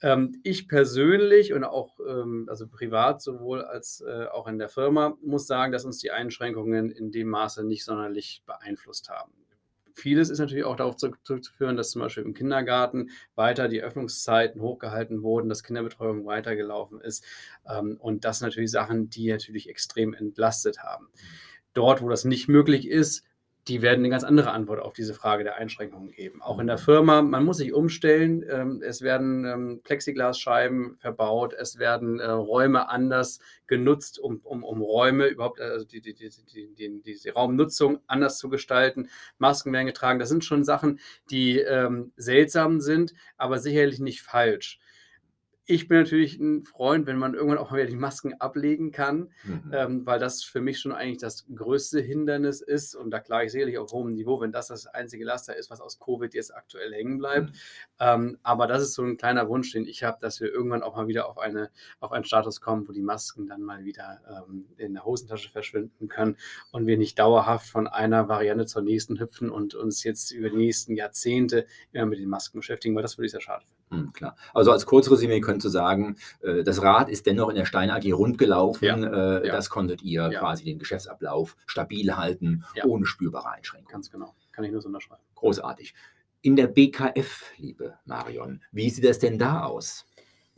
Ähm, 0.02 0.40
ich 0.44 0.68
persönlich 0.68 1.54
und 1.54 1.64
auch 1.64 2.00
ähm, 2.08 2.48
also 2.50 2.68
privat 2.68 3.22
sowohl 3.22 3.62
als 3.62 4.02
äh, 4.02 4.26
auch 4.26 4.48
in 4.48 4.58
der 4.58 4.70
Firma 4.70 5.18
muss 5.22 5.46
sagen, 5.46 5.72
dass 5.74 5.86
uns 5.86 6.00
die 6.00 6.12
Einschränkungen 6.12 6.90
in 6.90 7.12
dem 7.12 7.30
Maße 7.30 7.66
nicht 7.66 7.84
sonderlich 7.84 8.44
beeinflusst 8.46 9.10
haben. 9.10 9.34
Vieles 10.00 10.30
ist 10.30 10.40
natürlich 10.40 10.64
auch 10.64 10.76
darauf 10.76 10.96
zurückzuführen, 10.96 11.76
dass 11.76 11.92
zum 11.92 12.02
Beispiel 12.02 12.24
im 12.24 12.34
Kindergarten 12.34 13.10
weiter 13.36 13.68
die 13.68 13.82
Öffnungszeiten 13.82 14.62
hochgehalten 14.62 15.22
wurden, 15.22 15.50
dass 15.50 15.64
Kinderbetreuung 15.64 16.26
weitergelaufen 16.26 17.02
ist 17.02 17.24
ähm, 17.70 17.98
und 18.00 18.26
das 18.26 18.42
natürlich 18.42 18.72
Sachen, 18.72 19.10
die 19.10 19.30
natürlich 19.30 19.70
extrem 19.70 20.14
entlastet 20.14 20.80
haben. 20.80 21.08
Dort, 21.74 22.02
wo 22.02 22.10
das 22.10 22.26
nicht 22.26 22.48
möglich 22.48 22.88
ist, 22.88 23.24
die 23.70 23.84
werden 23.84 24.00
eine 24.00 24.10
ganz 24.10 24.24
andere 24.24 24.52
Antwort 24.52 24.80
auf 24.80 24.94
diese 24.94 25.14
Frage 25.14 25.44
der 25.44 25.58
Einschränkungen 25.58 26.12
geben. 26.12 26.42
Auch 26.42 26.58
in 26.58 26.66
der 26.66 26.80
Firma, 26.80 27.22
man 27.22 27.46
muss 27.46 27.58
sich 27.58 27.72
umstellen. 27.72 28.44
Ähm, 28.50 28.82
es 28.84 29.04
werden 29.04 29.46
ähm, 29.46 29.82
Plexiglasscheiben 29.84 30.98
verbaut, 30.98 31.54
es 31.54 31.78
werden 31.78 32.20
äh, 32.20 32.32
Räume 32.32 32.90
anders 32.90 33.40
genutzt, 33.68 34.18
um, 34.18 34.40
um, 34.44 34.64
um 34.64 34.82
Räume 34.82 35.28
überhaupt, 35.28 35.62
also 35.62 35.86
die, 35.86 36.02
die, 36.02 36.16
die, 36.16 36.30
die, 36.76 37.02
die 37.02 37.30
Raumnutzung 37.30 38.00
anders 38.08 38.40
zu 38.40 38.50
gestalten. 38.50 39.08
Masken 39.38 39.72
werden 39.72 39.86
getragen. 39.86 40.18
Das 40.18 40.30
sind 40.30 40.44
schon 40.44 40.64
Sachen, 40.64 41.00
die 41.30 41.60
ähm, 41.60 42.12
seltsam 42.18 42.82
sind, 42.82 43.14
aber 43.38 43.60
sicherlich 43.60 44.00
nicht 44.00 44.24
falsch. 44.24 44.80
Ich 45.72 45.88
bin 45.88 46.00
natürlich 46.00 46.40
ein 46.40 46.64
Freund, 46.64 47.06
wenn 47.06 47.18
man 47.18 47.36
irgendwann 47.36 47.60
auch 47.60 47.70
mal 47.70 47.78
wieder 47.78 47.90
die 47.90 47.96
Masken 47.96 48.34
ablegen 48.34 48.92
kann, 48.92 49.30
mhm. 49.44 49.72
ähm, 49.72 50.04
weil 50.04 50.18
das 50.18 50.44
für 50.44 50.62
mich 50.62 50.80
schon 50.80 50.92
eigentlich 50.92 51.20
das 51.20 51.46
größte 51.54 52.02
Hindernis 52.02 52.62
ist. 52.62 52.96
Und 52.96 53.12
da 53.12 53.20
klage 53.20 53.46
ich 53.46 53.52
sicherlich 53.52 53.78
auf 53.78 53.92
hohem 53.92 54.14
Niveau, 54.14 54.42
wenn 54.42 54.52
das 54.52 54.70
das 54.70 54.88
einzige 54.88 55.26
Laster 55.26 55.56
ist, 55.56 55.70
was 55.70 55.80
aus 55.80 56.00
Covid 56.00 56.34
jetzt 56.34 56.56
aktuell 56.56 56.92
hängen 56.92 57.20
bleibt. 57.20 57.52
Mhm. 57.52 57.56
Ähm, 58.00 58.38
aber 58.42 58.66
das 58.66 58.82
ist 58.82 58.96
so 58.96 59.04
ein 59.04 59.18
kleiner 59.18 59.48
Wunsch, 59.48 59.72
den 59.72 59.86
ich 59.86 60.02
habe, 60.04 60.18
dass 60.20 60.42
wir 60.42 60.52
irgendwann 60.52 60.82
auch 60.82 60.96
mal 60.96 61.08
wieder 61.08 61.30
auf, 61.30 61.38
eine, 61.38 61.70
auf 62.00 62.14
einen 62.14 62.24
Status 62.24 62.62
kommen, 62.62 62.88
wo 62.88 62.92
die 62.92 63.04
Masken 63.04 63.46
dann 63.46 63.62
mal 63.62 63.86
wieder 63.86 64.22
ähm, 64.28 64.66
in 64.78 64.96
der 64.96 65.06
Hosentasche 65.06 65.52
verschwinden 65.52 66.08
können 66.08 66.36
und 66.72 66.88
wir 66.88 66.98
nicht 66.98 67.20
dauerhaft 67.20 67.70
von 67.70 67.86
einer 67.86 68.28
Variante 68.28 68.66
zur 68.66 68.82
nächsten 68.82 69.20
hüpfen 69.20 69.52
und 69.52 69.76
uns 69.76 70.04
jetzt 70.04 70.32
über 70.32 70.50
die 70.50 70.58
nächsten 70.58 70.96
Jahrzehnte 70.96 71.68
immer 71.92 72.08
mit 72.08 72.18
den 72.18 72.30
Masken 72.30 72.58
beschäftigen, 72.58 72.96
weil 72.96 73.04
das 73.04 73.20
würde 73.20 73.28
ich 73.28 73.34
sehr 73.34 73.42
schade 73.42 73.66
finden. 73.68 73.79
Hm, 73.92 74.14
klar. 74.14 74.36
Also 74.54 74.72
als 74.72 74.86
Kurzresümee 74.86 75.42
könnt 75.42 75.64
ihr 75.64 75.70
sagen, 75.70 76.18
äh, 76.42 76.64
das 76.64 76.82
Rad 76.84 77.10
ist 77.10 77.26
dennoch 77.26 77.50
in 77.50 77.56
der 77.56 77.66
Stein 77.66 77.90
AG 77.90 78.12
rund 78.14 78.38
gelaufen. 78.38 78.86
Ja, 78.86 78.96
äh, 79.40 79.48
ja. 79.48 79.54
Das 79.54 79.70
konntet 79.70 80.04
ihr 80.04 80.30
ja. 80.32 80.40
quasi 80.40 80.64
den 80.64 80.78
Geschäftsablauf 80.78 81.56
stabil 81.66 82.16
halten, 82.16 82.64
ohne 82.86 83.06
spürbare 83.06 83.52
Einschränkungen. 83.52 83.92
Ganz 83.92 84.12
genau. 84.12 84.36
Kann 84.52 84.64
ich 84.64 84.72
nur 84.72 84.82
so 84.82 84.88
unterschreiben. 84.88 85.24
Großartig. 85.36 85.96
In 86.42 86.56
der 86.56 86.68
BKF, 86.68 87.52
liebe 87.58 87.96
Marion, 88.06 88.62
wie 88.72 88.90
sieht 88.90 89.06
das 89.06 89.20
denn 89.20 89.40
da 89.40 89.64
aus? 89.64 90.06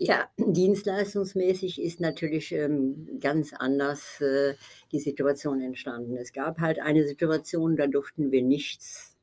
Ja, 0.03 0.27
dienstleistungsmäßig 0.37 1.79
ist 1.79 1.99
natürlich 1.99 2.51
ähm, 2.51 3.19
ganz 3.19 3.53
anders 3.53 4.19
äh, 4.19 4.55
die 4.91 4.99
Situation 4.99 5.61
entstanden. 5.61 6.17
Es 6.17 6.33
gab 6.33 6.59
halt 6.59 6.79
eine 6.79 7.07
Situation, 7.07 7.75
da 7.75 7.85
durften 7.85 8.31
wir 8.31 8.41
nichts, 8.41 9.15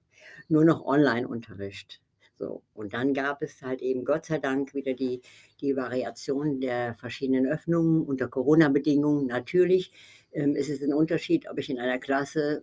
nur 0.48 0.64
noch 0.64 0.84
Online-Unterricht. 0.84 2.00
So. 2.38 2.62
Und 2.72 2.94
dann 2.94 3.14
gab 3.14 3.42
es 3.42 3.62
halt 3.62 3.82
eben 3.82 4.04
Gott 4.04 4.26
sei 4.26 4.38
Dank 4.38 4.72
wieder 4.72 4.94
die, 4.94 5.20
die 5.60 5.74
Variation 5.74 6.60
der 6.60 6.94
verschiedenen 6.94 7.46
Öffnungen 7.46 8.02
unter 8.02 8.28
Corona-Bedingungen. 8.28 9.26
Natürlich 9.26 9.90
ähm, 10.32 10.54
ist 10.54 10.70
es 10.70 10.80
ein 10.80 10.94
Unterschied, 10.94 11.50
ob 11.50 11.58
ich 11.58 11.68
in 11.68 11.80
einer 11.80 11.98
Klasse 11.98 12.62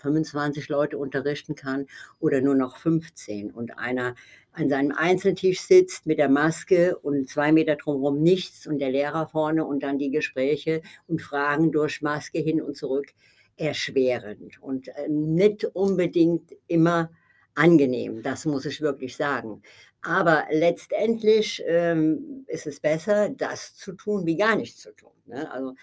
25 0.00 0.66
hm, 0.66 0.72
Leute 0.72 0.98
unterrichten 0.98 1.54
kann 1.54 1.86
oder 2.18 2.40
nur 2.40 2.56
noch 2.56 2.76
15 2.76 3.52
und 3.52 3.78
einer 3.78 4.16
an 4.50 4.68
seinem 4.68 4.92
Einzeltisch 4.92 5.60
sitzt 5.60 6.06
mit 6.06 6.18
der 6.18 6.28
Maske 6.28 6.98
und 6.98 7.28
zwei 7.28 7.52
Meter 7.52 7.76
drumherum 7.76 8.20
nichts 8.20 8.66
und 8.66 8.78
der 8.80 8.90
Lehrer 8.90 9.28
vorne 9.28 9.64
und 9.64 9.84
dann 9.84 9.98
die 9.98 10.10
Gespräche 10.10 10.82
und 11.06 11.22
Fragen 11.22 11.70
durch 11.70 12.02
Maske 12.02 12.40
hin 12.40 12.60
und 12.60 12.76
zurück 12.76 13.12
erschwerend 13.56 14.60
und 14.60 14.88
äh, 14.88 15.08
nicht 15.08 15.64
unbedingt 15.64 16.52
immer 16.66 17.10
angenehm, 17.54 18.22
das 18.22 18.44
muss 18.46 18.66
ich 18.66 18.80
wirklich 18.80 19.16
sagen. 19.16 19.62
Aber 20.02 20.46
letztendlich 20.50 21.62
ähm, 21.66 22.44
ist 22.46 22.66
es 22.66 22.80
besser, 22.80 23.30
das 23.30 23.74
zu 23.74 23.92
tun, 23.92 24.26
wie 24.26 24.36
gar 24.36 24.56
nichts 24.56 24.80
zu 24.80 24.92
tun. 24.92 25.12
Ne? 25.26 25.50
Also 25.50 25.74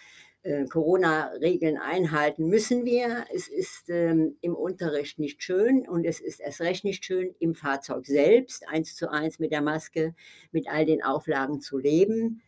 äh, 0.44 0.66
Corona-Regeln 0.66 1.78
einhalten 1.78 2.48
müssen 2.48 2.86
wir. 2.86 3.26
Es 3.34 3.48
ist 3.48 3.90
ähm, 3.90 4.38
im 4.42 4.56
Unterricht 4.56 5.20
nicht 5.20 5.44
schön 5.44 5.88
und 5.88 6.06
es 6.06 6.20
ist 6.20 6.40
erst 6.40 6.62
recht 6.62 6.84
nicht 6.84 7.06
schön, 7.06 7.36
im 7.40 7.56
Fahrzeug 7.56 8.06
selbst 8.06 8.68
eins 8.68 8.96
zu 8.96 9.12
eins 9.12 9.40
mit 9.40 9.52
der 9.52 9.62
Maske, 9.62 10.16
mit 10.52 10.68
all 10.68 10.86
den 10.86 11.04
Auflagen 11.04 11.62
zu 11.62 11.78
leben. 11.78 12.42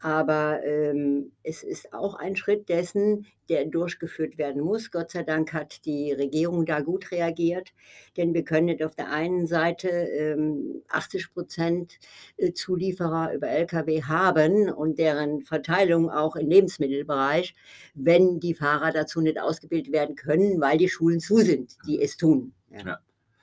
Aber 0.00 0.62
ähm, 0.64 1.32
es 1.42 1.64
ist 1.64 1.92
auch 1.92 2.14
ein 2.14 2.36
Schritt 2.36 2.68
dessen, 2.68 3.26
der 3.48 3.64
durchgeführt 3.64 4.38
werden 4.38 4.62
muss. 4.62 4.90
Gott 4.90 5.10
sei 5.10 5.22
Dank 5.24 5.52
hat 5.52 5.84
die 5.86 6.12
Regierung 6.12 6.66
da 6.66 6.80
gut 6.80 7.10
reagiert, 7.10 7.72
denn 8.16 8.34
wir 8.34 8.44
können 8.44 8.66
nicht 8.66 8.84
auf 8.84 8.94
der 8.94 9.10
einen 9.10 9.46
Seite 9.46 9.88
ähm, 9.88 10.82
80 10.88 11.32
Prozent 11.32 11.98
äh, 12.36 12.52
Zulieferer 12.52 13.32
über 13.34 13.48
Lkw 13.48 14.02
haben 14.02 14.70
und 14.70 14.98
deren 14.98 15.42
Verteilung 15.42 16.10
auch 16.10 16.36
im 16.36 16.48
Lebensmittelbereich, 16.48 17.54
wenn 17.94 18.38
die 18.38 18.54
Fahrer 18.54 18.92
dazu 18.92 19.20
nicht 19.20 19.40
ausgebildet 19.40 19.92
werden 19.92 20.14
können, 20.14 20.60
weil 20.60 20.78
die 20.78 20.88
Schulen 20.88 21.18
zu 21.18 21.38
sind, 21.38 21.76
die 21.86 22.00
es 22.00 22.16
tun. 22.16 22.52
Ja. 22.70 22.80
Ja 22.84 22.98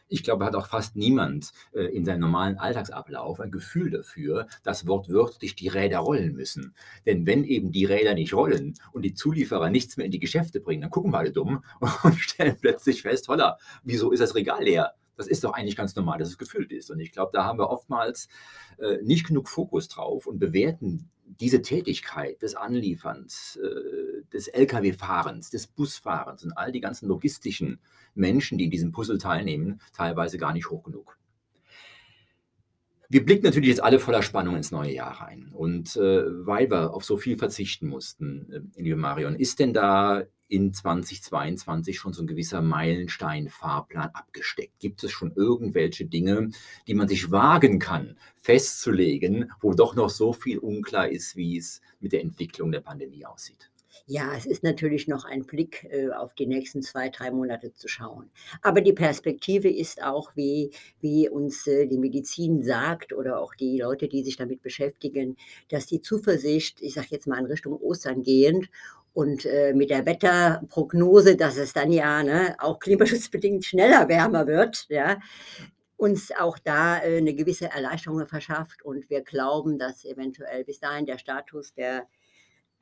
ich 0.07 0.23
glaube, 0.23 0.45
hat 0.45 0.55
auch 0.55 0.67
fast 0.67 0.95
niemand 0.95 1.51
äh, 1.73 1.85
in 1.85 2.05
seinem 2.05 2.21
normalen 2.21 2.57
Alltagsablauf 2.57 3.39
ein 3.39 3.51
Gefühl 3.51 3.91
dafür, 3.91 4.47
dass 4.63 4.87
wortwörtlich 4.87 5.55
die 5.55 5.67
Räder 5.67 5.99
rollen 5.99 6.33
müssen. 6.33 6.75
Denn 7.05 7.25
wenn 7.25 7.43
eben 7.43 7.71
die 7.71 7.85
Räder 7.85 8.13
nicht 8.13 8.33
rollen 8.33 8.75
und 8.91 9.03
die 9.03 9.13
Zulieferer 9.13 9.69
nichts 9.69 9.97
mehr 9.97 10.05
in 10.05 10.11
die 10.11 10.19
Geschäfte 10.19 10.59
bringen, 10.59 10.81
dann 10.81 10.91
gucken 10.91 11.11
wir 11.11 11.19
alle 11.19 11.31
dumm 11.31 11.63
und 12.03 12.15
stellen 12.19 12.57
plötzlich 12.59 13.01
fest, 13.01 13.27
holla, 13.27 13.57
wieso 13.83 14.11
ist 14.11 14.19
das 14.19 14.35
Regal 14.35 14.63
leer? 14.63 14.93
Das 15.17 15.27
ist 15.27 15.43
doch 15.43 15.53
eigentlich 15.53 15.77
ganz 15.77 15.95
normal, 15.95 16.19
dass 16.19 16.27
es 16.27 16.37
gefüllt 16.37 16.71
ist. 16.71 16.91
Und 16.91 16.99
ich 16.99 17.11
glaube, 17.11 17.31
da 17.33 17.45
haben 17.45 17.57
wir 17.57 17.69
oftmals 17.69 18.27
äh, 18.77 18.97
nicht 19.01 19.25
genug 19.25 19.47
Fokus 19.47 19.87
drauf 19.87 20.27
und 20.27 20.39
bewerten 20.39 21.09
diese 21.39 21.61
Tätigkeit 21.61 22.41
des 22.41 22.55
Anlieferns, 22.55 23.59
äh, 23.61 24.23
des 24.31 24.47
Lkw-Fahrens, 24.47 25.49
des 25.49 25.67
Busfahrens 25.67 26.43
und 26.43 26.53
all 26.53 26.71
die 26.71 26.81
ganzen 26.81 27.07
logistischen 27.07 27.79
Menschen, 28.13 28.57
die 28.57 28.65
in 28.65 28.71
diesem 28.71 28.91
Puzzle 28.91 29.17
teilnehmen, 29.17 29.81
teilweise 29.93 30.37
gar 30.37 30.53
nicht 30.53 30.69
hoch 30.69 30.83
genug. 30.83 31.17
Wir 33.07 33.23
blicken 33.23 33.45
natürlich 33.45 33.69
jetzt 33.69 33.83
alle 33.83 33.99
voller 33.99 34.23
Spannung 34.23 34.55
ins 34.55 34.71
neue 34.71 34.91
Jahr 34.91 35.21
rein. 35.21 35.51
Und 35.53 35.95
äh, 35.95 36.23
weil 36.45 36.69
wir 36.71 36.93
auf 36.93 37.05
so 37.05 37.17
viel 37.17 37.37
verzichten 37.37 37.87
mussten, 37.87 38.71
äh, 38.75 38.81
liebe 38.81 38.97
Marion, 38.97 39.35
ist 39.35 39.59
denn 39.59 39.73
da 39.73 40.23
in 40.47 40.73
2022 40.73 41.97
schon 41.97 42.13
so 42.13 42.23
ein 42.23 42.27
gewisser 42.27 42.61
Meilenstein-Fahrplan 42.61 44.11
abgesteckt? 44.13 44.79
Gibt 44.79 45.03
es 45.03 45.11
schon 45.11 45.33
irgendwelche 45.35 46.05
Dinge, 46.05 46.49
die 46.87 46.93
man 46.93 47.07
sich 47.07 47.31
wagen 47.31 47.79
kann, 47.79 48.17
festzulegen, 48.41 49.51
wo 49.61 49.73
doch 49.73 49.95
noch 49.95 50.09
so 50.09 50.33
viel 50.33 50.59
unklar 50.59 51.09
ist, 51.09 51.35
wie 51.35 51.57
es 51.57 51.81
mit 51.99 52.11
der 52.11 52.21
Entwicklung 52.21 52.71
der 52.71 52.81
Pandemie 52.81 53.25
aussieht? 53.25 53.69
Ja, 54.07 54.35
es 54.35 54.45
ist 54.45 54.63
natürlich 54.63 55.07
noch 55.07 55.25
ein 55.25 55.45
Blick 55.45 55.87
äh, 55.89 56.09
auf 56.11 56.35
die 56.35 56.45
nächsten 56.45 56.83
zwei, 56.83 57.09
drei 57.09 57.31
Monate 57.31 57.73
zu 57.73 57.87
schauen. 57.87 58.29
Aber 58.61 58.81
die 58.81 58.93
Perspektive 58.93 59.69
ist 59.69 60.03
auch, 60.03 60.35
wie, 60.35 60.71
wie 61.01 61.27
uns 61.27 61.65
äh, 61.65 61.87
die 61.87 61.97
Medizin 61.97 62.61
sagt 62.61 63.13
oder 63.13 63.39
auch 63.39 63.55
die 63.55 63.79
Leute, 63.79 64.07
die 64.07 64.23
sich 64.23 64.37
damit 64.37 64.61
beschäftigen, 64.61 65.37
dass 65.69 65.87
die 65.87 66.01
Zuversicht, 66.01 66.81
ich 66.81 66.93
sage 66.93 67.07
jetzt 67.11 67.25
mal 67.25 67.39
in 67.39 67.47
Richtung 67.47 67.73
Ostern 67.73 68.21
gehend 68.21 68.69
und 69.15 69.45
äh, 69.45 69.73
mit 69.73 69.89
der 69.91 70.05
Wetterprognose, 70.05 71.37
dass 71.37 71.55
es 71.55 71.71
dann 71.71 71.89
ja 71.89 72.21
ne, 72.21 72.55
auch 72.59 72.79
klimaschutzbedingt 72.79 73.63
schneller 73.63 74.09
wärmer 74.09 74.45
wird, 74.45 74.87
ja, 74.89 75.19
uns 75.95 76.31
auch 76.37 76.59
da 76.59 77.01
äh, 77.01 77.19
eine 77.19 77.33
gewisse 77.33 77.71
Erleichterung 77.71 78.27
verschafft. 78.27 78.83
Und 78.83 79.09
wir 79.09 79.21
glauben, 79.21 79.79
dass 79.79 80.03
eventuell 80.03 80.65
bis 80.65 80.81
dahin 80.81 81.05
der 81.05 81.17
Status 81.17 81.73
der 81.73 82.07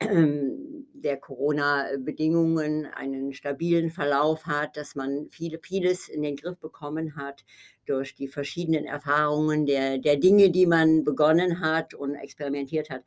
der 0.00 1.16
Corona-Bedingungen 1.18 2.86
einen 2.86 3.32
stabilen 3.32 3.90
Verlauf 3.90 4.46
hat, 4.46 4.76
dass 4.76 4.96
man 4.96 5.28
viele, 5.30 5.60
vieles 5.62 6.08
in 6.08 6.22
den 6.22 6.34
Griff 6.34 6.58
bekommen 6.58 7.14
hat 7.14 7.44
durch 7.86 8.16
die 8.16 8.26
verschiedenen 8.26 8.86
Erfahrungen 8.86 9.66
der, 9.66 9.98
der 9.98 10.16
Dinge, 10.16 10.50
die 10.50 10.66
man 10.66 11.04
begonnen 11.04 11.60
hat 11.60 11.94
und 11.94 12.16
experimentiert 12.16 12.90
hat. 12.90 13.04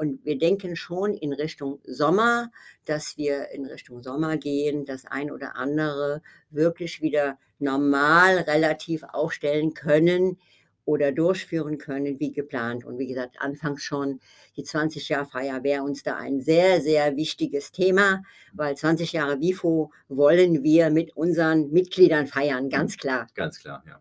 Und 0.00 0.24
wir 0.24 0.38
denken 0.38 0.76
schon 0.76 1.12
in 1.12 1.34
Richtung 1.34 1.78
Sommer, 1.84 2.50
dass 2.86 3.18
wir 3.18 3.50
in 3.50 3.66
Richtung 3.66 4.02
Sommer 4.02 4.38
gehen, 4.38 4.86
das 4.86 5.04
ein 5.04 5.30
oder 5.30 5.56
andere 5.56 6.22
wirklich 6.48 7.02
wieder 7.02 7.36
normal 7.58 8.38
relativ 8.38 9.02
aufstellen 9.02 9.74
können 9.74 10.38
oder 10.86 11.12
durchführen 11.12 11.76
können 11.76 12.18
wie 12.18 12.32
geplant. 12.32 12.86
Und 12.86 12.98
wie 12.98 13.08
gesagt, 13.08 13.42
anfangs 13.42 13.82
schon 13.82 14.20
die 14.56 14.64
20-Jahr-Feier 14.64 15.64
wäre 15.64 15.82
uns 15.82 16.02
da 16.02 16.16
ein 16.16 16.40
sehr, 16.40 16.80
sehr 16.80 17.14
wichtiges 17.16 17.70
Thema, 17.70 18.22
weil 18.54 18.78
20 18.78 19.12
Jahre 19.12 19.38
WIFO 19.38 19.92
wollen 20.08 20.62
wir 20.62 20.88
mit 20.88 21.14
unseren 21.14 21.72
Mitgliedern 21.72 22.26
feiern, 22.26 22.70
ganz 22.70 22.96
klar. 22.96 23.26
Ganz 23.34 23.60
klar, 23.60 23.84
ja. 23.86 24.00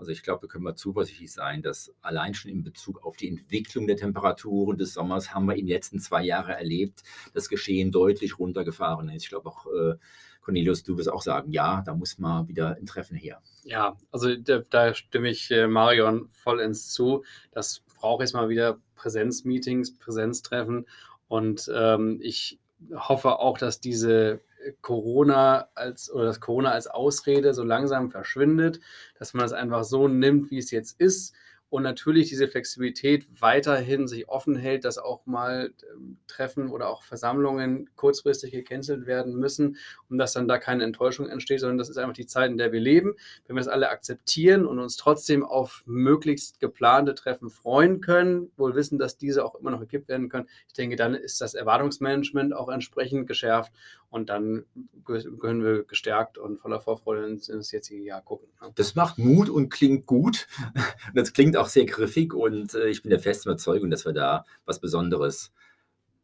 Also 0.00 0.12
ich 0.12 0.22
glaube, 0.22 0.42
wir 0.42 0.48
können 0.48 0.64
mal 0.64 0.74
zuversichtlich 0.74 1.30
sein, 1.30 1.60
dass 1.60 1.94
allein 2.00 2.32
schon 2.32 2.50
in 2.50 2.64
Bezug 2.64 3.04
auf 3.04 3.18
die 3.18 3.28
Entwicklung 3.28 3.86
der 3.86 3.98
Temperaturen 3.98 4.78
des 4.78 4.94
Sommers 4.94 5.34
haben 5.34 5.44
wir 5.44 5.56
in 5.56 5.66
den 5.66 5.74
letzten 5.74 6.00
zwei 6.00 6.24
Jahren 6.24 6.52
erlebt, 6.52 7.02
das 7.34 7.50
Geschehen 7.50 7.92
deutlich 7.92 8.38
runtergefahren 8.38 9.10
ist. 9.10 9.24
Ich 9.24 9.28
glaube 9.28 9.50
auch 9.50 9.66
äh, 9.66 9.96
Cornelius, 10.40 10.82
du 10.84 10.96
wirst 10.96 11.12
auch 11.12 11.20
sagen, 11.20 11.52
ja, 11.52 11.82
da 11.84 11.94
muss 11.94 12.18
mal 12.18 12.48
wieder 12.48 12.76
ein 12.76 12.86
Treffen 12.86 13.14
her. 13.14 13.42
Ja, 13.62 13.98
also 14.10 14.34
da, 14.34 14.60
da 14.70 14.94
stimme 14.94 15.28
ich 15.28 15.50
äh, 15.50 15.66
Marion 15.66 16.30
vollends 16.30 16.88
zu. 16.94 17.22
Das 17.52 17.82
braucht 18.00 18.22
jetzt 18.22 18.32
mal 18.32 18.48
wieder 18.48 18.78
Präsenzmeetings, 18.94 19.98
Präsenztreffen. 19.98 20.86
Und 21.28 21.70
ähm, 21.74 22.20
ich 22.22 22.58
hoffe 22.94 23.38
auch, 23.38 23.58
dass 23.58 23.80
diese 23.80 24.40
Corona 24.80 25.68
als 25.74 26.10
oder 26.10 26.24
das 26.24 26.40
Corona 26.40 26.72
als 26.72 26.86
Ausrede 26.86 27.54
so 27.54 27.64
langsam 27.64 28.10
verschwindet, 28.10 28.80
dass 29.18 29.34
man 29.34 29.42
das 29.42 29.52
einfach 29.52 29.84
so 29.84 30.08
nimmt, 30.08 30.50
wie 30.50 30.58
es 30.58 30.70
jetzt 30.70 31.00
ist 31.00 31.34
und 31.70 31.84
natürlich 31.84 32.28
diese 32.28 32.48
Flexibilität 32.48 33.26
weiterhin 33.40 34.08
sich 34.08 34.28
offen 34.28 34.56
hält, 34.56 34.84
dass 34.84 34.98
auch 34.98 35.24
mal 35.24 35.72
ähm, 35.94 36.18
Treffen 36.26 36.68
oder 36.68 36.88
auch 36.88 37.04
Versammlungen 37.04 37.88
kurzfristig 37.94 38.50
gecancelt 38.50 39.06
werden 39.06 39.36
müssen 39.36 39.76
und 40.08 40.18
dass 40.18 40.32
dann 40.32 40.48
da 40.48 40.58
keine 40.58 40.82
Enttäuschung 40.82 41.28
entsteht, 41.28 41.60
sondern 41.60 41.78
das 41.78 41.88
ist 41.88 41.96
einfach 41.96 42.12
die 42.12 42.26
Zeit, 42.26 42.50
in 42.50 42.58
der 42.58 42.72
wir 42.72 42.80
leben. 42.80 43.14
Wenn 43.46 43.54
wir 43.54 43.60
das 43.60 43.68
alle 43.68 43.88
akzeptieren 43.88 44.66
und 44.66 44.80
uns 44.80 44.96
trotzdem 44.96 45.44
auf 45.44 45.84
möglichst 45.86 46.58
geplante 46.58 47.14
Treffen 47.14 47.50
freuen 47.50 48.00
können, 48.00 48.50
wohl 48.56 48.74
wissen, 48.74 48.98
dass 48.98 49.16
diese 49.16 49.44
auch 49.44 49.54
immer 49.54 49.70
noch 49.70 49.80
gekippt 49.80 50.08
werden 50.08 50.28
können, 50.28 50.48
ich 50.66 50.74
denke, 50.74 50.96
dann 50.96 51.14
ist 51.14 51.40
das 51.40 51.54
Erwartungsmanagement 51.54 52.52
auch 52.52 52.68
entsprechend 52.68 53.28
geschärft 53.28 53.72
und 54.10 54.28
dann 54.28 54.64
können 55.04 55.64
wir 55.64 55.84
gestärkt 55.84 56.36
und 56.36 56.58
voller 56.58 56.80
Vorfreude 56.80 57.26
ins, 57.26 57.70
jetzige 57.70 58.02
Jahr 58.02 58.22
gucken. 58.22 58.48
Ne? 58.60 58.72
Das 58.74 58.94
macht 58.94 59.18
Mut 59.18 59.48
und 59.48 59.70
klingt 59.70 60.06
gut. 60.06 60.46
Das 61.14 61.32
klingt 61.32 61.56
auch 61.56 61.66
sehr 61.66 61.86
griffig 61.86 62.34
und 62.34 62.74
äh, 62.74 62.88
ich 62.88 63.02
bin 63.02 63.10
der 63.10 63.20
festen 63.20 63.48
Überzeugung, 63.48 63.90
dass 63.90 64.04
wir 64.04 64.12
da 64.12 64.44
was 64.64 64.80
Besonderes 64.80 65.52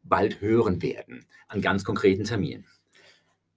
bald 0.03 0.41
hören 0.41 0.81
werden 0.81 1.25
an 1.47 1.61
ganz 1.61 1.83
konkreten 1.83 2.23
Terminen. 2.23 2.65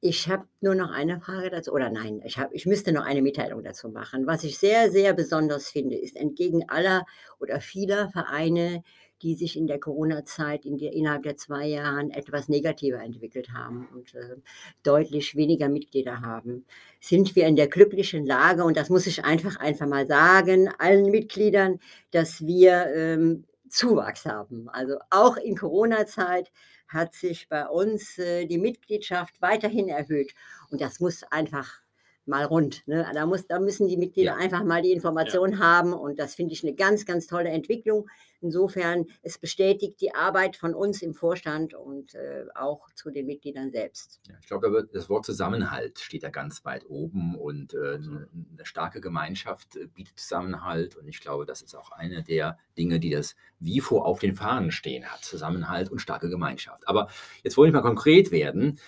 Ich 0.02 0.30
habe 0.30 0.46
nur 0.62 0.74
noch 0.74 0.90
eine 0.90 1.20
Frage 1.20 1.50
dazu, 1.50 1.72
oder 1.72 1.90
nein, 1.90 2.22
ich, 2.24 2.38
hab, 2.38 2.54
ich 2.54 2.64
müsste 2.64 2.90
noch 2.92 3.04
eine 3.04 3.20
Mitteilung 3.20 3.62
dazu 3.62 3.90
machen. 3.90 4.26
Was 4.26 4.44
ich 4.44 4.58
sehr, 4.58 4.90
sehr 4.90 5.12
besonders 5.12 5.68
finde, 5.68 5.96
ist 5.96 6.16
entgegen 6.16 6.66
aller 6.68 7.04
oder 7.38 7.60
vieler 7.60 8.08
Vereine, 8.08 8.82
die 9.20 9.34
sich 9.34 9.58
in 9.58 9.66
der 9.66 9.78
Corona-Zeit 9.78 10.64
in 10.64 10.78
innerhalb 10.78 11.24
der 11.24 11.36
zwei 11.36 11.66
Jahren 11.66 12.10
etwas 12.10 12.48
negativer 12.48 13.02
entwickelt 13.02 13.52
haben 13.52 13.88
und 13.94 14.14
äh, 14.14 14.36
deutlich 14.82 15.36
weniger 15.36 15.68
Mitglieder 15.68 16.22
haben, 16.22 16.64
sind 17.00 17.36
wir 17.36 17.46
in 17.46 17.56
der 17.56 17.68
glücklichen 17.68 18.24
Lage, 18.24 18.64
und 18.64 18.78
das 18.78 18.88
muss 18.88 19.06
ich 19.06 19.24
einfach 19.24 19.56
einfach 19.56 19.86
mal 19.86 20.06
sagen, 20.06 20.70
allen 20.78 21.10
Mitgliedern, 21.10 21.78
dass 22.10 22.46
wir 22.46 22.86
ähm, 22.94 23.44
Zuwachs 23.68 24.24
haben. 24.24 24.68
Also 24.70 24.96
auch 25.10 25.36
in 25.36 25.56
Corona-Zeit 25.56 26.50
hat 26.92 27.14
sich 27.14 27.48
bei 27.48 27.66
uns 27.66 28.18
äh, 28.18 28.46
die 28.46 28.58
Mitgliedschaft 28.58 29.40
weiterhin 29.40 29.88
erhöht. 29.88 30.34
Und 30.70 30.80
das 30.80 31.00
muss 31.00 31.22
einfach 31.24 31.80
mal 32.26 32.44
rund. 32.44 32.86
Ne? 32.86 33.06
Da, 33.12 33.26
muss, 33.26 33.46
da 33.46 33.58
müssen 33.58 33.88
die 33.88 33.96
Mitglieder 33.96 34.32
ja. 34.32 34.36
einfach 34.36 34.64
mal 34.64 34.82
die 34.82 34.92
Information 34.92 35.52
ja. 35.52 35.58
haben 35.58 35.92
und 35.92 36.18
das 36.18 36.34
finde 36.34 36.52
ich 36.52 36.62
eine 36.62 36.74
ganz, 36.74 37.06
ganz 37.06 37.26
tolle 37.26 37.50
Entwicklung. 37.50 38.08
Insofern, 38.42 39.06
es 39.22 39.36
bestätigt 39.36 40.00
die 40.00 40.14
Arbeit 40.14 40.56
von 40.56 40.74
uns 40.74 41.02
im 41.02 41.14
Vorstand 41.14 41.74
und 41.74 42.14
äh, 42.14 42.46
auch 42.54 42.86
zu 42.94 43.10
den 43.10 43.26
Mitgliedern 43.26 43.70
selbst. 43.70 44.20
Ja, 44.28 44.34
ich 44.40 44.46
glaube, 44.46 44.88
das 44.90 45.10
Wort 45.10 45.26
Zusammenhalt 45.26 45.98
steht 45.98 46.22
da 46.22 46.30
ganz 46.30 46.64
weit 46.64 46.86
oben 46.88 47.34
und 47.34 47.74
äh, 47.74 47.96
eine 47.96 48.28
starke 48.62 49.02
Gemeinschaft 49.02 49.76
äh, 49.76 49.88
bietet 49.88 50.18
Zusammenhalt 50.18 50.96
und 50.96 51.06
ich 51.06 51.20
glaube, 51.20 51.44
das 51.44 51.60
ist 51.60 51.74
auch 51.74 51.90
eine 51.90 52.22
der 52.22 52.58
Dinge, 52.78 52.98
die 52.98 53.10
das 53.10 53.36
WIFO 53.58 54.00
auf 54.00 54.20
den 54.20 54.34
Fahnen 54.34 54.70
stehen 54.70 55.04
hat. 55.04 55.22
Zusammenhalt 55.22 55.90
und 55.90 55.98
starke 55.98 56.30
Gemeinschaft. 56.30 56.88
Aber 56.88 57.08
jetzt 57.42 57.58
wollte 57.58 57.68
ich 57.68 57.74
mal 57.74 57.82
konkret 57.82 58.30
werden. 58.30 58.78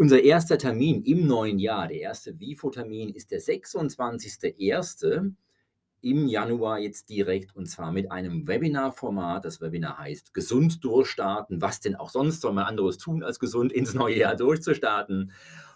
Unser 0.00 0.22
erster 0.22 0.58
Termin 0.58 1.02
im 1.02 1.26
neuen 1.26 1.58
Jahr, 1.58 1.88
der 1.88 1.98
erste 1.98 2.38
WIFO-Termin, 2.38 3.08
ist 3.08 3.32
der 3.32 3.40
26.01. 3.40 5.32
im 6.02 6.28
Januar 6.28 6.78
jetzt 6.78 7.10
direkt 7.10 7.56
und 7.56 7.66
zwar 7.66 7.90
mit 7.90 8.12
einem 8.12 8.46
Webinar-Format. 8.46 9.44
Das 9.44 9.60
Webinar 9.60 9.98
heißt 9.98 10.32
Gesund 10.34 10.84
durchstarten. 10.84 11.60
Was 11.60 11.80
denn 11.80 11.96
auch 11.96 12.10
sonst 12.10 12.42
soll 12.42 12.52
man 12.52 12.66
anderes 12.66 12.98
tun, 12.98 13.24
als 13.24 13.40
gesund 13.40 13.72
ins 13.72 13.92
neue 13.92 14.18
Jahr 14.18 14.36
durchzustarten? 14.36 15.32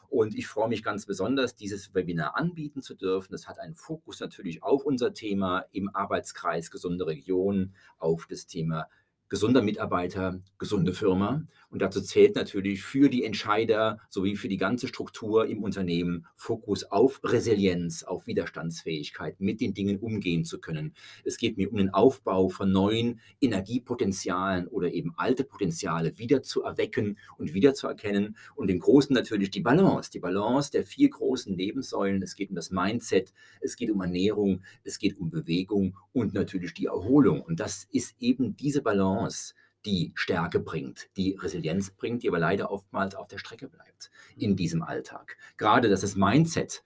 Und 0.08 0.37
ich 0.37 0.46
freue 0.46 0.68
mich 0.68 0.85
ganz 0.85 1.04
besonders, 1.04 1.56
dieses 1.56 1.92
Webinar 1.92 2.37
anbieten 2.37 2.80
zu 2.80 2.94
dürfen. 2.94 3.32
Das 3.32 3.48
hat 3.48 3.58
einen 3.58 3.74
Fokus 3.74 4.20
natürlich 4.20 4.62
auf 4.62 4.85
unser 4.85 5.14
Thema 5.14 5.64
im 5.72 5.90
Arbeitskreis 5.92 6.70
Gesunde 6.70 7.08
Region, 7.08 7.74
auf 7.98 8.28
das 8.28 8.46
Thema 8.46 8.87
gesunder 9.32 9.62
Mitarbeiter, 9.62 10.42
gesunde 10.58 10.92
Firma. 10.92 11.42
Und 11.72 11.80
dazu 11.80 12.02
zählt 12.02 12.37
natürlich 12.37 12.82
für 12.82 13.08
die 13.08 13.24
Entscheider 13.24 13.98
sowie 14.11 14.37
für 14.37 14.48
die 14.48 14.58
ganze 14.58 14.88
Struktur 14.88 15.46
im 15.46 15.62
Unternehmen 15.62 16.26
Fokus 16.37 16.85
auf 16.85 17.20
Resilienz, 17.24 18.02
auf 18.02 18.26
Widerstandsfähigkeit, 18.26 19.40
mit 19.40 19.62
den 19.62 19.72
Dingen 19.72 19.98
umgehen 19.98 20.44
zu 20.44 20.61
können. 20.61 20.92
Es 21.24 21.38
geht 21.38 21.56
mir 21.56 21.72
um 21.72 21.78
den 21.78 21.88
Aufbau 21.88 22.50
von 22.50 22.70
neuen 22.70 23.20
Energiepotenzialen 23.40 24.68
oder 24.68 24.92
eben 24.92 25.14
alte 25.16 25.44
Potenziale 25.44 26.18
wieder 26.18 26.42
zu 26.42 26.62
erwecken 26.62 27.16
und 27.38 27.54
wieder 27.54 27.72
zu 27.72 27.87
erkennen. 27.87 28.37
Und 28.54 28.70
im 28.70 28.78
Großen 28.78 29.14
natürlich 29.14 29.50
die 29.50 29.62
Balance, 29.62 30.11
die 30.11 30.20
Balance 30.20 30.70
der 30.72 30.85
vier 30.85 31.08
großen 31.08 31.56
Nebensäulen. 31.56 32.20
Es 32.20 32.37
geht 32.37 32.50
um 32.50 32.56
das 32.56 32.70
Mindset, 32.70 33.32
es 33.62 33.76
geht 33.76 33.90
um 33.90 34.02
Ernährung, 34.02 34.61
es 34.85 34.98
geht 34.98 35.18
um 35.18 35.30
Bewegung 35.30 35.96
und 36.12 36.35
natürlich 36.35 36.74
die 36.74 36.87
Erholung. 36.87 37.40
Und 37.40 37.61
das 37.61 37.88
ist 37.90 38.14
eben 38.20 38.56
diese 38.58 38.82
Balance, 38.82 39.54
die 39.85 40.12
Stärke 40.14 40.61
bringt, 40.61 41.09
die 41.16 41.37
Resilienz 41.40 41.90
bringt, 41.90 42.23
die 42.23 42.29
aber 42.29 42.38
leider 42.38 42.71
oftmals 42.71 43.14
auf 43.14 43.29
der 43.29 43.38
Strecke 43.38 43.68
bleibt 43.68 44.11
in 44.37 44.57
diesem 44.57 44.83
Alltag. 44.83 45.37
Gerade, 45.57 45.88
dass 45.88 46.03
das 46.03 46.16
Mindset 46.16 46.83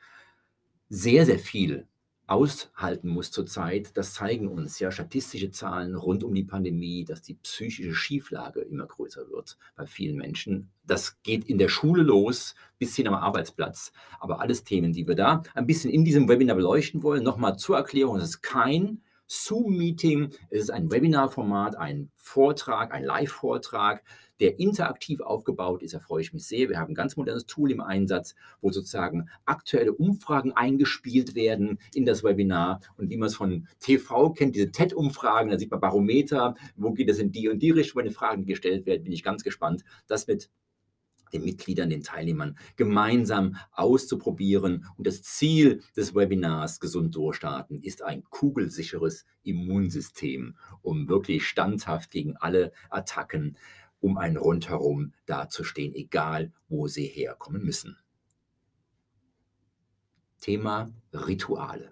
sehr, 0.89 1.27
sehr 1.27 1.39
viel 1.39 1.87
aushalten 2.27 3.09
muss 3.09 3.31
zurzeit, 3.31 3.97
das 3.97 4.15
zeigen 4.15 4.49
uns 4.49 4.81
ja 4.81 4.91
statistische 4.91 5.53
Zahlen 5.53 5.95
rund 5.95 6.25
um 6.25 6.35
die 6.35 6.43
Pandemie, 6.43 7.05
dass 7.05 7.23
die 7.23 7.35
psychische 7.35 7.95
Schieflage 7.95 8.61
immer 8.61 8.87
größer 8.87 9.29
wird 9.31 9.57
bei 9.77 9.87
vielen 9.87 10.17
Menschen. 10.17 10.71
Das 10.85 11.23
geht 11.23 11.45
in 11.45 11.59
der 11.59 11.69
Schule 11.69 12.03
los 12.03 12.57
bis 12.79 12.97
hin 12.97 13.07
am 13.07 13.15
Arbeitsplatz. 13.15 13.93
Aber 14.19 14.41
alles 14.41 14.65
Themen, 14.65 14.93
die 14.93 15.07
wir 15.07 15.15
da 15.15 15.43
ein 15.55 15.67
bisschen 15.67 15.91
in 15.91 16.05
diesem 16.05 16.29
Webinar 16.29 16.57
beleuchten 16.57 17.03
wollen. 17.03 17.23
Nochmal 17.23 17.59
zur 17.59 17.77
Erklärung, 17.77 18.17
es 18.17 18.25
ist 18.25 18.43
kein 18.43 19.03
Zoom-Meeting. 19.27 20.31
Es 20.51 20.62
ist 20.62 20.71
ein 20.71 20.91
Webinarformat, 20.91 21.77
ein 21.77 22.11
Vortrag, 22.17 22.93
ein 22.93 23.05
Live-Vortrag, 23.05 24.03
der 24.41 24.59
interaktiv 24.59 25.21
aufgebaut 25.21 25.83
ist. 25.83 25.95
Da 25.95 25.99
freue 25.99 26.23
ich 26.23 26.33
mich 26.33 26.47
sehr. 26.47 26.69
Wir 26.69 26.79
haben 26.79 26.93
ein 26.93 26.95
ganz 26.95 27.17
modernes 27.17 27.47
Tool 27.47 27.71
im 27.71 27.81
Einsatz, 27.81 28.35
wo 28.61 28.71
sozusagen 28.71 29.29
aktuelle 29.45 29.93
Umfragen 29.93 30.53
eingespielt 30.53 31.35
werden 31.35 31.79
in 31.95 32.05
das 32.05 32.23
Webinar. 32.23 32.81
Und 32.97 33.11
wie 33.11 33.17
man 33.17 33.29
es 33.29 33.37
von 33.37 33.67
TV 33.81 34.31
kennt, 34.33 34.55
diese 34.55 34.71
TED-Umfragen, 34.71 35.51
da 35.51 35.59
sieht 35.59 35.71
man 35.71 35.81
Barometer, 35.81 36.55
wo 36.77 36.93
geht 36.93 37.09
es 37.09 37.19
in 37.19 37.33
die 37.33 37.49
und 37.49 37.61
die 37.61 37.71
Richtung, 37.71 38.03
wenn 38.03 38.11
Fragen 38.11 38.47
gestellt 38.47 38.87
werden, 38.87 39.05
bin 39.05 39.12
ich 39.12 39.23
ganz 39.23 39.43
gespannt. 39.43 39.85
Das 40.07 40.27
mit 40.27 40.51
den 41.33 41.45
Mitgliedern, 41.45 41.91
den 41.91 42.03
Teilnehmern 42.03 42.57
gemeinsam 42.77 43.57
auszuprobieren. 43.73 44.87
Und 44.97 45.07
das 45.07 45.23
Ziel 45.23 45.83
des 45.97 46.15
Webinars 46.15 46.81
Gesund 46.81 47.15
durchstarten 47.15 47.83
ist 47.83 48.03
ein 48.03 48.25
kugelsicheres 48.25 49.25
Immunsystem, 49.43 50.57
um 50.83 51.09
wirklich 51.09 51.47
standhaft 51.47 52.11
gegen 52.11 52.37
alle 52.37 52.73
Attacken 52.91 53.57
um 54.01 54.19
ein 54.19 54.37
rundherum 54.37 55.12
dazustehen, 55.25 55.95
egal 55.95 56.53
wo 56.69 56.87
sie 56.87 57.07
herkommen 57.07 57.65
müssen. 57.65 57.97
Thema 60.41 60.93
Rituale. 61.12 61.91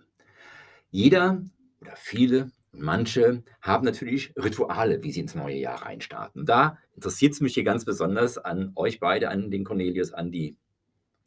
Jeder 0.90 1.42
oder 1.80 1.96
viele 1.96 2.52
Manche 2.76 3.42
haben 3.60 3.84
natürlich 3.84 4.32
Rituale, 4.36 5.02
wie 5.02 5.12
sie 5.12 5.20
ins 5.20 5.34
neue 5.34 5.56
Jahr 5.56 5.82
reinstarten. 5.82 6.46
Da 6.46 6.78
interessiert 6.94 7.32
es 7.32 7.40
mich 7.40 7.54
hier 7.54 7.64
ganz 7.64 7.84
besonders 7.84 8.38
an 8.38 8.72
euch 8.76 9.00
beide, 9.00 9.28
an 9.28 9.50
den 9.50 9.64
Cornelius, 9.64 10.12
an 10.12 10.30
die 10.30 10.56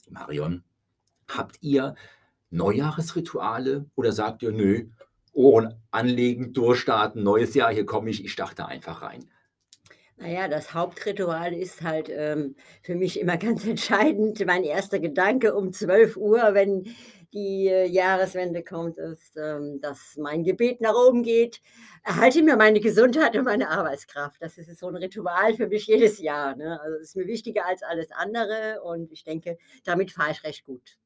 Marion. 0.10 0.64
Habt 1.28 1.62
ihr 1.62 1.96
Neujahresrituale 2.50 3.86
oder 3.96 4.12
sagt 4.12 4.42
ihr, 4.42 4.52
nö, 4.52 4.86
Ohren 5.34 5.76
anlegen, 5.92 6.54
durchstarten, 6.54 7.22
neues 7.24 7.54
Jahr, 7.54 7.72
hier 7.72 7.86
komme 7.86 8.10
ich, 8.10 8.26
ich 8.26 8.32
starte 8.32 8.66
einfach 8.66 9.02
rein? 9.02 9.30
Naja, 10.20 10.48
das 10.48 10.74
Hauptritual 10.74 11.54
ist 11.54 11.84
halt 11.84 12.10
ähm, 12.10 12.56
für 12.82 12.96
mich 12.96 13.20
immer 13.20 13.38
ganz 13.38 13.66
entscheidend. 13.66 14.44
Mein 14.46 14.64
erster 14.64 15.00
Gedanke 15.00 15.54
um 15.54 15.72
12 15.72 16.18
Uhr, 16.18 16.54
wenn 16.54 16.88
die 17.34 17.68
äh, 17.68 17.88
Jahreswende 17.88 18.64
kommt, 18.64 18.98
ist, 18.98 19.38
ähm, 19.38 19.80
dass 19.82 20.18
mein 20.18 20.44
Gebet 20.44 20.82
nach 20.82 20.94
oben 20.94 21.24
geht. 21.24 21.62
Erhalte 22.04 22.42
mir 22.42 22.56
meine 22.56 22.80
Gesundheit 22.80 23.36
und 23.36 23.46
meine 23.46 23.70
Arbeitskraft. 23.70 24.42
Das 24.42 24.58
ist 24.58 24.80
so 24.80 24.88
ein 24.88 24.96
Ritual 24.96 25.54
für 25.56 25.68
mich 25.68 25.88
jedes 25.88 26.20
Jahr. 26.20 26.56
Ne? 26.56 26.80
Also 26.82 26.96
es 26.98 27.10
ist 27.10 27.16
mir 27.16 27.28
wichtiger 27.28 27.66
als 27.66 27.84
alles 27.84 28.12
andere 28.12 28.82
und 28.84 29.12
ich 29.12 29.24
denke, 29.24 29.58
damit 29.84 30.12
fahre 30.12 30.32
ich 30.32 30.44
recht 30.44 30.66
gut. 30.66 30.98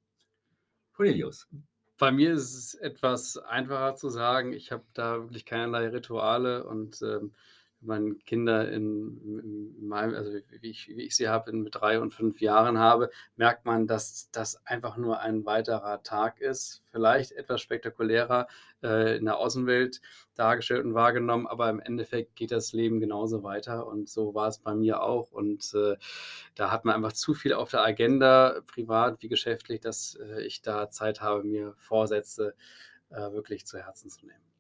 Cornelius. 0.93 1.47
Bei 1.97 2.11
mir 2.11 2.33
ist 2.33 2.55
es 2.55 2.73
etwas 2.75 3.37
einfacher 3.37 3.95
zu 3.95 4.09
sagen, 4.09 4.53
ich 4.53 4.71
habe 4.71 4.83
da 4.93 5.19
wirklich 5.21 5.45
keinerlei 5.45 5.87
Rituale 5.89 6.63
und 6.63 7.01
ähm, 7.03 7.33
meine 7.81 8.15
Kinder 8.15 8.71
in, 8.71 9.75
in 9.79 9.87
meinem, 9.87 10.15
also 10.15 10.31
wie 10.33 10.69
ich, 10.69 10.87
wie 10.89 11.03
ich 11.03 11.15
sie 11.15 11.27
habe, 11.27 11.51
mit 11.51 11.75
drei 11.75 11.99
und 11.99 12.13
fünf 12.13 12.39
Jahren 12.41 12.77
habe, 12.77 13.09
merkt 13.35 13.65
man, 13.65 13.87
dass 13.87 14.29
das 14.31 14.65
einfach 14.65 14.97
nur 14.97 15.19
ein 15.19 15.45
weiterer 15.45 16.03
Tag 16.03 16.39
ist. 16.39 16.83
Vielleicht 16.91 17.31
etwas 17.31 17.61
spektakulärer 17.61 18.47
äh, 18.83 19.17
in 19.17 19.25
der 19.25 19.37
Außenwelt 19.37 20.01
dargestellt 20.35 20.85
und 20.85 20.93
wahrgenommen, 20.93 21.47
aber 21.47 21.69
im 21.69 21.79
Endeffekt 21.79 22.35
geht 22.35 22.51
das 22.51 22.73
Leben 22.73 22.99
genauso 22.99 23.43
weiter 23.43 23.87
und 23.87 24.09
so 24.09 24.33
war 24.33 24.47
es 24.47 24.59
bei 24.59 24.75
mir 24.75 25.01
auch. 25.01 25.31
Und 25.31 25.73
äh, 25.73 25.97
da 26.55 26.71
hat 26.71 26.85
man 26.85 26.95
einfach 26.95 27.13
zu 27.13 27.33
viel 27.33 27.53
auf 27.53 27.71
der 27.71 27.83
Agenda, 27.83 28.61
privat 28.67 29.21
wie 29.21 29.27
geschäftlich, 29.27 29.81
dass 29.81 30.15
äh, 30.15 30.43
ich 30.43 30.61
da 30.61 30.89
Zeit 30.89 31.21
habe, 31.21 31.43
mir 31.43 31.73
Vorsätze 31.77 32.55
äh, 33.09 33.31
wirklich 33.31 33.65
zu 33.65 33.79
Herzen 33.79 34.09
zu 34.09 34.25
nehmen. 34.25 34.50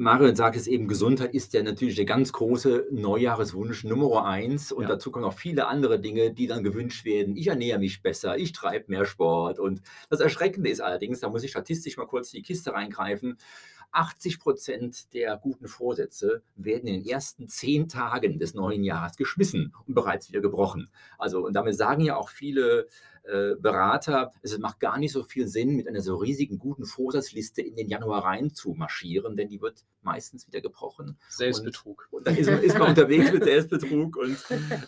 Marion 0.00 0.34
sagt 0.34 0.56
es 0.56 0.66
eben, 0.66 0.88
Gesundheit 0.88 1.34
ist 1.34 1.52
ja 1.52 1.62
natürlich 1.62 1.94
der 1.94 2.06
ganz 2.06 2.32
große 2.32 2.86
Neujahreswunsch 2.90 3.84
Nummer 3.84 4.24
eins. 4.24 4.72
Und 4.72 4.84
ja. 4.84 4.88
dazu 4.88 5.10
kommen 5.10 5.26
auch 5.26 5.34
viele 5.34 5.68
andere 5.68 6.00
Dinge, 6.00 6.32
die 6.32 6.46
dann 6.46 6.64
gewünscht 6.64 7.04
werden. 7.04 7.36
Ich 7.36 7.48
ernähre 7.48 7.78
mich 7.78 8.00
besser, 8.00 8.38
ich 8.38 8.52
treibe 8.52 8.86
mehr 8.88 9.04
Sport. 9.04 9.58
Und 9.58 9.82
das 10.08 10.20
Erschreckende 10.20 10.70
ist 10.70 10.80
allerdings, 10.80 11.20
da 11.20 11.28
muss 11.28 11.44
ich 11.44 11.50
statistisch 11.50 11.98
mal 11.98 12.06
kurz 12.06 12.32
in 12.32 12.38
die 12.38 12.42
Kiste 12.42 12.72
reingreifen, 12.72 13.36
80 13.92 14.40
Prozent 14.40 15.12
der 15.14 15.36
guten 15.36 15.68
Vorsätze 15.68 16.42
werden 16.56 16.86
in 16.86 17.02
den 17.02 17.06
ersten 17.06 17.48
zehn 17.48 17.88
Tagen 17.88 18.38
des 18.38 18.54
neuen 18.54 18.84
Jahres 18.84 19.16
geschmissen 19.16 19.74
und 19.86 19.94
bereits 19.94 20.28
wieder 20.28 20.40
gebrochen. 20.40 20.90
Also, 21.18 21.44
und 21.44 21.54
damit 21.54 21.76
sagen 21.76 22.02
ja 22.02 22.16
auch 22.16 22.28
viele 22.28 22.88
äh, 23.24 23.54
Berater, 23.56 24.32
es 24.42 24.58
macht 24.58 24.80
gar 24.80 24.98
nicht 24.98 25.12
so 25.12 25.22
viel 25.22 25.46
Sinn, 25.46 25.76
mit 25.76 25.86
einer 25.86 26.00
so 26.00 26.16
riesigen 26.16 26.58
guten 26.58 26.84
Vorsatzliste 26.84 27.62
in 27.62 27.76
den 27.76 27.88
Januar 27.88 28.24
rein 28.24 28.54
zu 28.54 28.72
marschieren, 28.72 29.36
denn 29.36 29.48
die 29.48 29.60
wird 29.60 29.84
meistens 30.02 30.46
wieder 30.46 30.60
gebrochen. 30.60 31.18
Selbstbetrug. 31.28 32.08
Und, 32.10 32.18
und 32.18 32.26
dann 32.26 32.36
ist, 32.36 32.48
ist, 32.48 32.78
man 32.78 32.88
unterwegs 32.90 33.32
mit 33.32 33.44
Selbstbetrug 33.44 34.16
und 34.16 34.38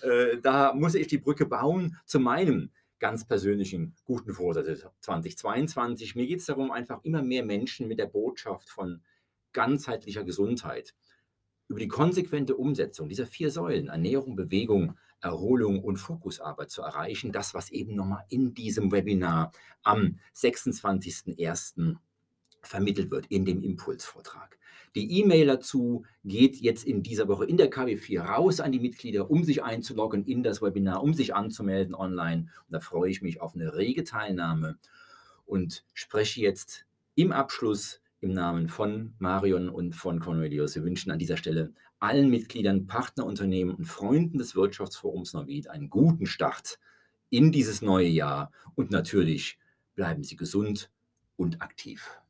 äh, 0.03 0.39
da 0.41 0.73
muss 0.75 0.95
ich 0.95 1.09
die 1.09 1.19
Brücke 1.19 1.47
bauen 1.47 1.99
zu 2.07 2.21
meinem 2.21 2.71
ganz 3.03 3.25
persönlichen 3.25 3.97
guten 4.05 4.33
Vorsatz 4.33 4.87
2022. 5.01 6.15
Mir 6.15 6.29
geht 6.29 6.39
es 6.39 6.47
darum, 6.47 6.71
einfach 6.71 7.03
immer 7.03 7.21
mehr 7.21 7.45
Menschen 7.45 7.89
mit 7.89 7.99
der 7.99 8.07
Botschaft 8.07 8.71
von 8.71 9.03
ganzheitlicher 9.53 10.23
Gesundheit 10.23 10.95
über 11.67 11.81
die 11.81 11.89
konsequente 11.89 12.55
Umsetzung 12.55 13.09
dieser 13.09 13.27
vier 13.27 13.51
Säulen, 13.51 13.89
Ernährung, 13.89 14.37
Bewegung, 14.37 14.97
Erholung 15.21 15.83
und 15.83 15.97
Fokusarbeit 15.97 16.71
zu 16.71 16.83
erreichen. 16.83 17.33
Das, 17.33 17.55
was 17.55 17.71
eben 17.71 17.97
nochmal 17.97 18.25
in 18.29 18.55
diesem 18.55 18.93
Webinar 18.93 19.51
am 19.83 20.21
26.01. 20.37 21.97
vermittelt 22.63 23.11
wird, 23.11 23.27
in 23.27 23.45
dem 23.45 23.63
Impulsvortrag. 23.63 24.59
Die 24.95 25.21
E-Mail 25.21 25.47
dazu 25.47 26.05
geht 26.23 26.57
jetzt 26.57 26.85
in 26.85 27.03
dieser 27.03 27.27
Woche 27.29 27.47
in 27.47 27.57
der 27.57 27.71
KW4 27.71 28.21
raus 28.21 28.61
an 28.61 28.73
die 28.73 28.81
Mitglieder, 28.81 29.31
um 29.31 29.43
sich 29.43 29.63
einzuloggen 29.63 30.25
in 30.25 30.43
das 30.43 30.61
Webinar, 30.61 31.03
um 31.03 31.15
sich 31.15 31.35
anzumelden 31.35 31.95
online. 31.95 32.43
Und 32.67 32.73
da 32.73 32.81
freue 32.81 33.11
ich 33.11 33.23
mich 33.23 33.41
auf 33.41 33.55
eine 33.55 33.75
rege 33.75 34.05
Teilnahme 34.05 34.77
und 35.47 35.85
spreche 35.95 36.43
jetzt 36.43 36.87
im 37.15 37.33
Abschluss 37.33 38.01
im 38.21 38.33
Namen 38.33 38.69
von 38.69 39.15
Marion 39.19 39.69
und 39.69 39.95
von 39.95 40.21
Cornelius. 40.21 40.75
Wir 40.75 40.85
wünschen 40.85 41.11
an 41.11 41.19
dieser 41.19 41.37
Stelle 41.37 41.73
allen 41.99 42.31
Mitgliedern, 42.31 42.87
Partnerunternehmen 42.87 43.75
und 43.75 43.85
Freunden 43.85 44.39
des 44.39 44.55
Wirtschaftsforums 44.55 45.33
Neuwied 45.33 45.69
einen 45.69 45.89
guten 45.89 46.27
Start 46.27 46.79
in 47.31 47.51
dieses 47.51 47.81
neue 47.81 48.09
Jahr 48.09 48.53
und 48.75 48.91
natürlich 48.91 49.59
bleiben 49.95 50.23
Sie 50.23 50.37
gesund 50.37 50.91
und 51.37 51.63
aktiv. 51.63 52.22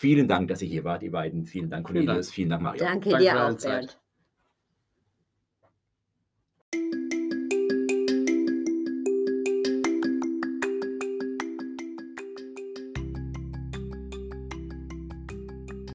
Vielen 0.00 0.28
Dank, 0.28 0.48
dass 0.48 0.62
ihr 0.62 0.68
hier 0.68 0.84
wart, 0.84 1.02
ihr 1.02 1.10
beiden. 1.10 1.44
Vielen 1.44 1.68
Dank, 1.68 1.84
Cornelius. 1.84 2.30
Vielen 2.30 2.48
Dank, 2.48 2.62
Mario. 2.62 2.82
Danke, 2.82 3.10
Danke 3.10 3.22
dir 3.22 3.46
auch, 3.46 3.54
Bernd. 3.54 4.00